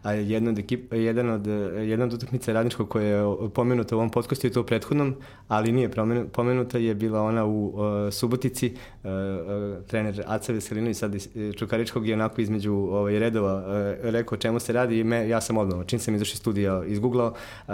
[0.04, 3.24] A jedan od, ekip, jedan od, jedan od utakmica radničkog koja je
[3.54, 5.16] pomenuta u ovom podcastu je to u prethodnom,
[5.48, 5.90] ali nije
[6.32, 7.74] pomenuta je bila ona u uh,
[8.14, 8.74] Subotici.
[9.04, 13.64] Uh, uh, trener Aca Veselinović sad iz Čukaričkog je onako između ovaj, redova uh,
[14.12, 17.34] rekao čemu se radi i me, ja sam odmah, čim sam izašao iz studija, izgooglao,
[17.68, 17.74] uh,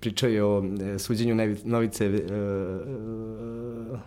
[0.00, 0.62] pričao je o
[0.98, 3.98] suđenju Novice uh,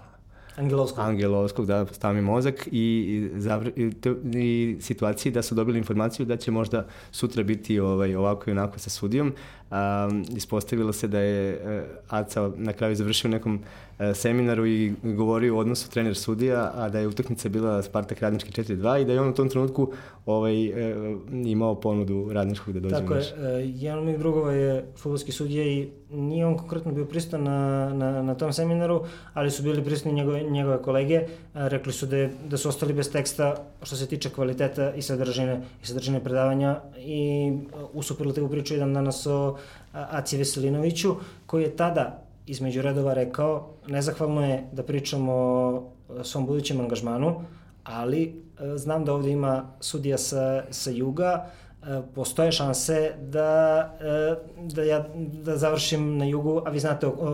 [0.61, 1.05] Angelovskog.
[1.05, 3.91] Angelovskog, da, stavi mi mozak i, i, zavr, i,
[4.35, 8.79] i situaciji da su dobili informaciju da će možda sutra biti ovaj, ovako i onako
[8.79, 9.33] sa sudijom.
[9.71, 15.55] Um, ispostavilo se da je uh, Aca na kraju završio nekom uh, seminaru i govorio
[15.55, 19.21] o odnosu trener sudija, a da je utakmica bila Spartak Radnički 4-2 i da je
[19.21, 19.91] on u tom trenutku
[20.25, 23.25] ovaj, uh, imao ponudu Radničkog da dođe Tako je, uh,
[23.63, 28.35] jedan od drugova je futbolski sudija i nije on konkretno bio pristan na, na, na
[28.35, 29.03] tom seminaru,
[29.33, 31.21] ali su bili pristani njegove, njegove kolege.
[31.21, 35.01] Uh, rekli su da, je, da su ostali bez teksta što se tiče kvaliteta i
[35.01, 39.57] sadržine, i sadržine predavanja i uh, u superlativu priču jedan danas o
[39.93, 46.79] Aci Veselinoviću, koji je tada između redova rekao, nezahvalno je da pričamo o svom budućem
[46.79, 47.41] angažmanu,
[47.83, 51.70] ali e, znam da ovde ima sudija sa, sa juga, e,
[52.15, 54.35] postoje šanse da, e,
[54.73, 57.29] da ja da završim na jugu, a vi znate o, o,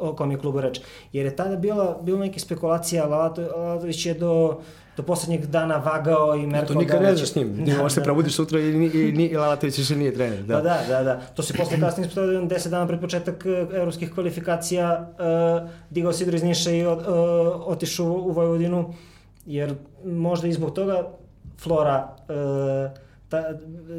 [0.00, 0.80] o, o kom je klubu reč.
[1.12, 4.60] Jer je tada bila, bilo neke spekulacija, Lalatović je do
[4.96, 6.74] do poslednjeg dana vagao i merkao da...
[6.74, 7.56] To nikad ne znaš s njim.
[7.56, 7.88] Da, možeš da.
[7.88, 10.42] se probudiš sutra i, i, i, i Lalatović više nije trener.
[10.42, 10.54] Da.
[10.54, 11.20] Pa da, da, da.
[11.34, 15.10] To se posle kasnije ispostavio 10 dana pred početak uh, evropskih kvalifikacija
[15.62, 16.98] uh, digao Sidro iz Niša i uh,
[17.66, 18.94] otišao u Vojvodinu,
[19.46, 19.74] jer
[20.04, 21.08] možda i zbog toga
[21.58, 23.03] Flora uh,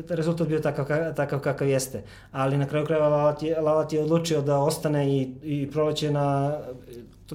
[0.07, 2.03] ta, rezultat bio takav, takav kakav jeste.
[2.31, 6.57] Ali na kraju krajeva Lalat je, Lalat je odlučio da ostane i, i proleće na,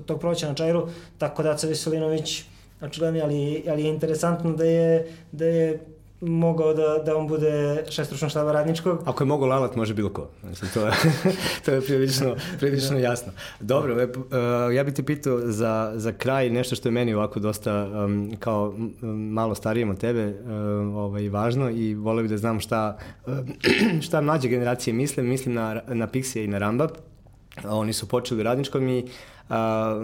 [0.07, 0.89] tog proleća na Čajru,
[1.19, 2.45] tako da Veselinović
[2.81, 5.81] očigledno, ali, ali je interesantno da je, da je
[6.21, 8.99] mogao da, da on bude šest stručnog štaba radničkog.
[9.05, 10.29] Ako je mogao Lalat, može bilo ko.
[10.43, 10.93] Mislim, to je,
[11.65, 13.03] to je prilično, prilično da.
[13.03, 13.33] jasno.
[13.61, 17.89] Dobro, uh, ja bih te pitao za, za kraj nešto što je meni ovako dosta
[18.05, 18.75] um, kao
[19.33, 23.35] malo starijem od tebe um, ovaj, važno i voleo bih da znam šta, uh,
[24.07, 25.23] šta mlađe generacije misle.
[25.23, 26.89] Mislim na, na Pixija i na Ramba.
[27.65, 29.05] Oni su počeli radničkom i
[29.51, 29.99] a,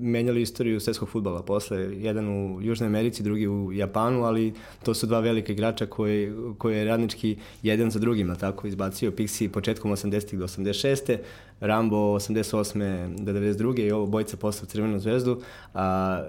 [0.00, 5.06] menjali istoriju svetskog futbala posle, jedan u Južnoj Americi, drugi u Japanu, ali to su
[5.06, 10.36] dva velika igrača koje, koje je radnički jedan za drugima tako izbacio Pixi početkom 80.
[10.36, 11.16] do 86.
[11.60, 13.24] Rambo 88.
[13.24, 13.86] do 92.
[13.86, 15.40] i ovo bojica posle Crvenu zvezdu.
[15.74, 16.22] A,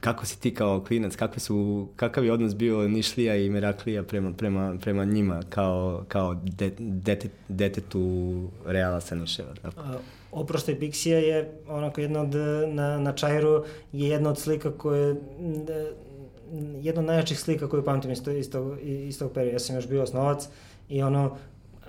[0.00, 4.32] kako si ti kao klinac, kakve su, kakav je odnos bio Nišlija i Meraklija prema,
[4.32, 9.54] prema, prema njima kao, kao de, dete, detetu Reala sa Niševa?
[9.62, 9.80] Tako?
[10.32, 12.34] Oproštaj Pixija je onako jedna od,
[12.68, 15.16] na, na Čajru je jedna od slika koje
[16.80, 19.54] jedna od najjačih slika koju pamtim iz, to, iz, tog, iz tog perioda.
[19.54, 20.48] Ja sam još bio osnovac
[20.88, 21.36] i ono,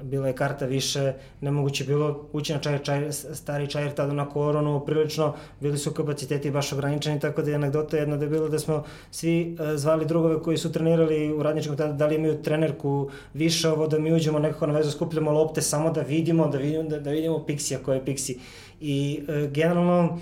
[0.02, 4.86] bila je karta više, nemoguće bilo ući na čaj, čaj, stari čajer tada na koronu,
[4.86, 8.60] prilično bili su kapaciteti baš ograničeni, tako da je anegdota jedna da je bilo da
[8.60, 13.10] smo svi uh, zvali drugove koji su trenirali u radničkom tada, da li imaju trenerku
[13.34, 16.90] više ovo, da mi uđemo nekako na vezu, skupljamo lopte samo da vidimo, da vidimo,
[16.90, 18.38] da, da vidimo Pixija ko je Pixi.
[18.82, 20.20] I uh, generalno,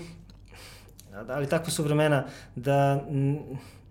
[1.28, 2.24] ali takva su vremena
[2.56, 3.04] da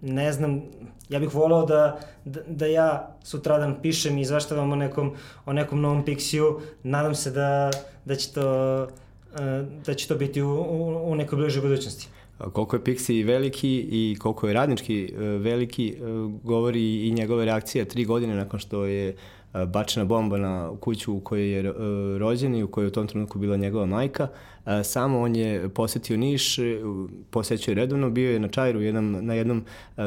[0.06, 0.62] ne znam,
[1.10, 5.12] ja bih voleo da, da, da ja sutradan pišem i izvaštavam o nekom,
[5.45, 7.72] o nekom novom Pixiju, nadam se da,
[8.06, 12.08] da će to e, da će to biti u, u, u nekoj bližoj budućnosti.
[12.53, 15.95] Koliko je Pixi veliki i koliko je radnički e, veliki, e,
[16.43, 19.16] govori i njegove reakcije tri godine nakon što je
[19.68, 21.74] bačena bomba na kuću u kojoj je
[22.18, 24.28] rođen i u kojoj je u tom trenutku bila njegova majka.
[24.84, 26.57] Samo on je posetio Niš,
[27.30, 29.66] posećao je redovno, bio je na Čajru jednom, na jednom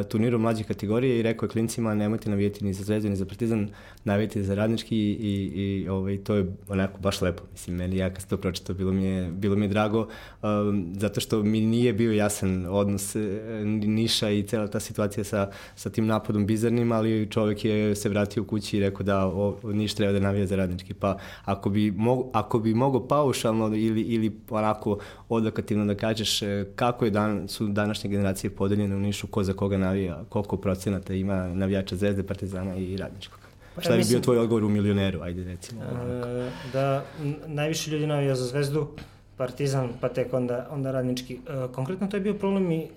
[0.09, 3.68] turniru mlađe kategorije i rekao je klincima nemojte navijeti ni za Zvezdu ni za Partizan,
[4.04, 7.42] navijeti za radnički i, i, i ovaj, to je onako baš lepo.
[7.52, 10.09] Mislim, meni ja kad sam to pročitao, bilo mi je, bilo mi je drago,
[10.42, 13.20] um, zato što mi nije bio jasan odnos e,
[13.64, 18.44] Niša i cela ta situacija sa, sa tim napadom bizarnim, ali čovek je se vratio
[18.44, 20.94] kući i rekao da o, Niš treba da navija za radnički.
[20.94, 26.66] Pa ako bi, mogo, ako bi mogo paušalno ili, ili onako odakativno da kažeš e,
[26.76, 31.14] kako je dan, su današnje generacije podeljene u Nišu, ko za koga navija, koliko procenata
[31.14, 33.40] ima navijača Zvezde, Partizana i Radničkog.
[33.74, 35.82] Pa, Šta bi bio tvoj odgovor u milioneru, ajde recimo?
[35.82, 37.05] E, da
[37.46, 38.88] najviše ljudi navija za Zvezdu,
[39.36, 41.34] Partizan, pa tek onda, onda Radnički.
[41.34, 42.88] E, konkretno to je bio problem i e,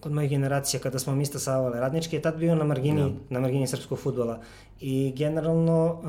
[0.00, 3.08] kod moje generacije kada smo mi stasavale radnički je tad bio na margini, ja.
[3.08, 3.14] Da.
[3.30, 4.40] na margini srpskog futbola
[4.80, 6.02] i generalno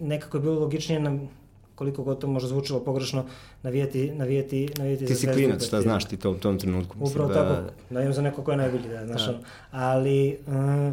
[0.00, 1.18] nekako je bilo logičnije na
[1.74, 3.24] koliko god to možda zvučilo pogrešno,
[3.62, 6.96] navijeti, navijeti, navijeti ti za Ti si klinac, šta znaš ti to u tom trenutku?
[7.00, 7.34] Upravo da...
[7.34, 9.38] tako, navijam za neko ko je najbolji, da, znaš, da.
[9.70, 10.92] ali uh,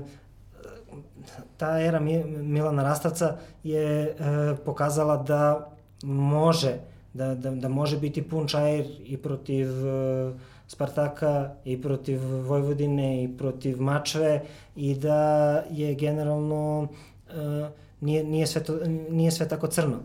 [1.58, 5.72] ta era Milana Rastavca je uh, pokazala da
[6.04, 6.74] može,
[7.14, 10.34] da, da, da može biti pun čajer i protiv uh,
[10.68, 14.42] Spartaka i protiv Vojvodine i protiv Mačve
[14.76, 17.68] i da je generalno uh,
[18.02, 18.80] nije, nije, sve to,
[19.10, 19.98] nije sve tako crno.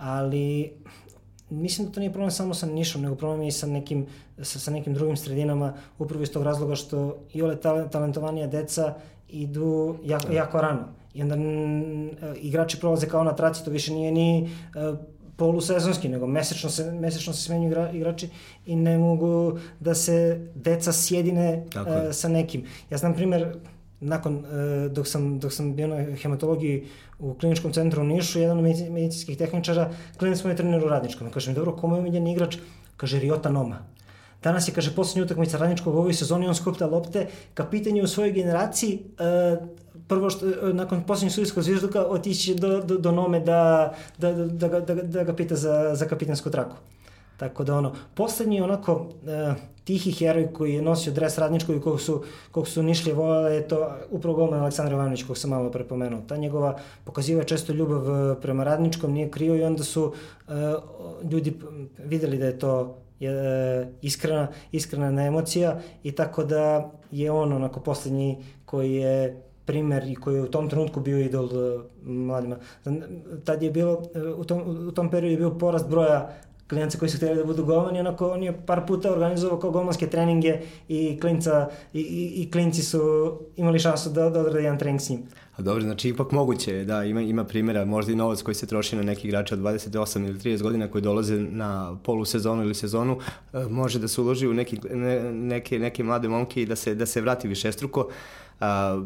[0.00, 0.72] Ali
[1.50, 4.06] mislim da to nije problem samo sa Nišom, nego problem je i sa nekim,
[4.42, 7.56] sa, sa nekim drugim sredinama, upravo iz tog razloga što i ole
[7.90, 8.94] talentovanija deca
[9.28, 10.34] idu jako, da.
[10.34, 10.84] jako rano.
[11.14, 14.50] I onda m, igrači prolaze kao na traci, to više nije ni
[14.92, 14.98] uh,
[15.36, 18.28] polusezonski, nego mesečno se, mesečno se smenju igra, igrači
[18.66, 22.64] i ne mogu da se deca sjedine uh, sa nekim.
[22.90, 23.54] Ja znam primer,
[24.00, 26.86] nakon, uh, dok, sam, dok sam bio na hematologiji
[27.18, 31.30] u kliničkom centru u Nišu, jedan od medicinskih tehničara, klinac smo je trener u radničkom.
[31.30, 32.56] Kaže mi, dobro, kome je omiljen igrač?
[32.96, 33.78] Kaže, Riota Noma.
[34.42, 38.08] Danas je, kaže, poslednja utakmica radničkog u ovoj sezoni, on skupta lopte, kapitan je u
[38.08, 39.66] svojoj generaciji, uh,
[40.08, 44.80] prvo što, nakon poslednjeg sudijskog zvižduka, otići do, do, do Nome da, da, da, da,
[44.80, 46.76] da, da ga pita za, za kapitansku traku.
[47.40, 52.00] Tako da ono, poslednji onako uh, tihi heroj koji je nosio dres radničkog i kog
[52.00, 56.20] su, kog su nišli volele je to upravo golman Aleksandar Ivanović kog sam malo prepomenuo.
[56.28, 60.54] Ta njegova pokaziva često ljubav prema radničkom, nije krio i onda su uh,
[61.30, 61.56] ljudi
[61.98, 68.44] videli da je to je iskrena, iskrena emocija i tako da je on onako poslednji
[68.64, 72.56] koji je primer i koji je u tom trenutku bio idol uh, mladima.
[73.44, 74.02] Tad je bilo,
[74.36, 76.30] u tom, u tom periodu je bio porast broja
[76.70, 80.06] klinca koji su htjeli da budu golmani, onako on je par puta organizovao kao golmanske
[80.06, 85.00] treninge i klinca i, i, i klinci su imali šansu da, da odrade jedan trening
[85.00, 85.22] s njim.
[85.56, 88.96] A dobro, znači ipak moguće, da, ima, ima primjera, možda i novac koji se troši
[88.96, 93.18] na neki igrača od 28 ili 30 godina koji dolaze na polusezonu ili sezonu,
[93.52, 96.94] e, može da se uloži u neki, ne, neke, neke mlade momke i da se,
[96.94, 98.08] da se vrati više struko.
[98.60, 99.02] A,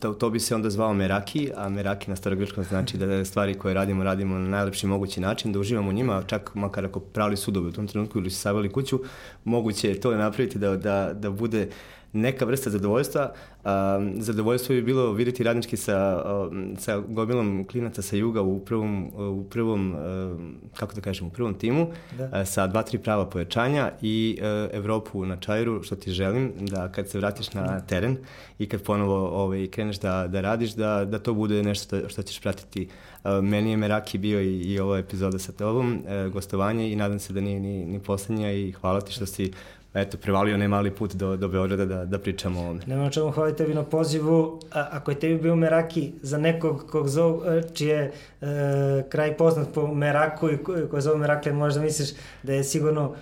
[0.00, 3.74] to, to bi se onda zvao Meraki, a Meraki na starogrčkom znači da stvari koje
[3.74, 7.72] radimo, radimo na najlepši mogući način, da uživamo njima, čak makar ako pravili sudovi u
[7.72, 9.00] tom trenutku ili su savali kuću,
[9.44, 11.68] moguće je to napraviti da, da, da bude
[12.12, 13.32] neka vrsta zadovoljstva.
[13.64, 19.10] Um, zadovoljstvo bi bilo videti radnički sa, um, sa gomilom klinaca sa juga u prvom,
[19.16, 21.86] u prvom um, kako da kažem, u prvom timu,
[22.18, 22.24] da.
[22.24, 26.92] Uh, sa dva, tri prava pojačanja i uh, Evropu na čajru, što ti želim, da
[26.92, 28.16] kad se vratiš na teren
[28.58, 32.40] i kad ponovo ovaj, kreneš da, da radiš, da, da to bude nešto što ćeš
[32.40, 32.88] pratiti.
[33.24, 37.18] Uh, meni je Meraki bio i, i ova epizoda sa tobom, uh, gostovanje i nadam
[37.18, 39.52] se da nije ni, ni poslednja i hvala ti što si
[39.94, 42.86] eto, prevalio ne mali put do, do Beograda da, da pričamo ovde.
[42.86, 44.60] Nema na čemu hvala tebi na pozivu.
[44.72, 49.68] A, ako je tebi bio Meraki za nekog kog zove, čiji je e, kraj poznat
[49.74, 50.58] po Meraku i
[50.90, 52.08] ko zove Merakle, možda misliš
[52.42, 53.14] da je sigurno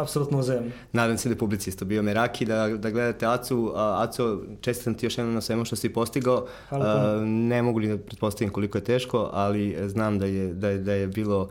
[0.00, 0.70] apsolutno uzajemno.
[0.92, 3.72] Nadam se da je bio Meraki, da, da gledate Acu.
[3.76, 6.46] Aco, čestitam ti još jednom na svemu što si postigao.
[6.70, 10.78] A, ne mogu li da pretpostavim koliko je teško, ali znam da je, da je,
[10.78, 11.48] da je bilo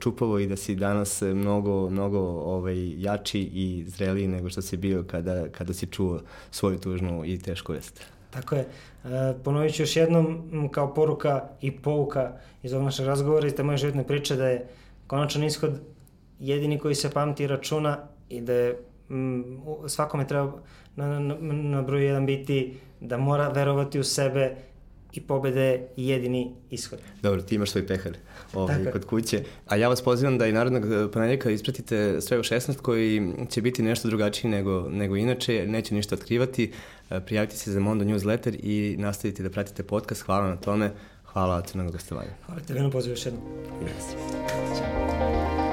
[0.00, 5.04] čupavo i da si danas mnogo, mnogo ovaj, jači i zreliji nego što si bio
[5.10, 8.02] kada, kada si čuo svoju tužnu i tešku vest.
[8.30, 8.60] Tako je.
[9.04, 13.62] E, ponovit ću još jednom kao poruka i pouka iz ovog našeg razgovora, iz te
[13.62, 14.66] moje životne priče da je
[15.06, 15.80] konačan ishod
[16.40, 18.78] jedini koji se pamti računa i da je
[19.10, 19.44] m,
[19.88, 20.52] svakome treba
[20.96, 24.56] na, na, na broju jedan biti da mora verovati u sebe
[25.12, 26.98] i pobede jedini ishod.
[27.22, 28.12] Dobro, ti imaš svoj pehar
[28.54, 29.42] ovaj, kod kuće.
[29.66, 33.62] A ja vas pozivam da i narodnog eh, ponedjeljka ispratite sve u 16 koji će
[33.62, 36.72] biti nešto drugačiji nego, nego inače, neće ništa otkrivati.
[37.10, 40.22] Eh, prijavite se za Mondo newsletter i nastavite da pratite podcast.
[40.22, 40.90] Hvala na tome.
[41.24, 42.30] Hvala na gostovanja.
[42.46, 43.42] Hvala tebi na pozivu još jednom.
[43.82, 45.65] Yes.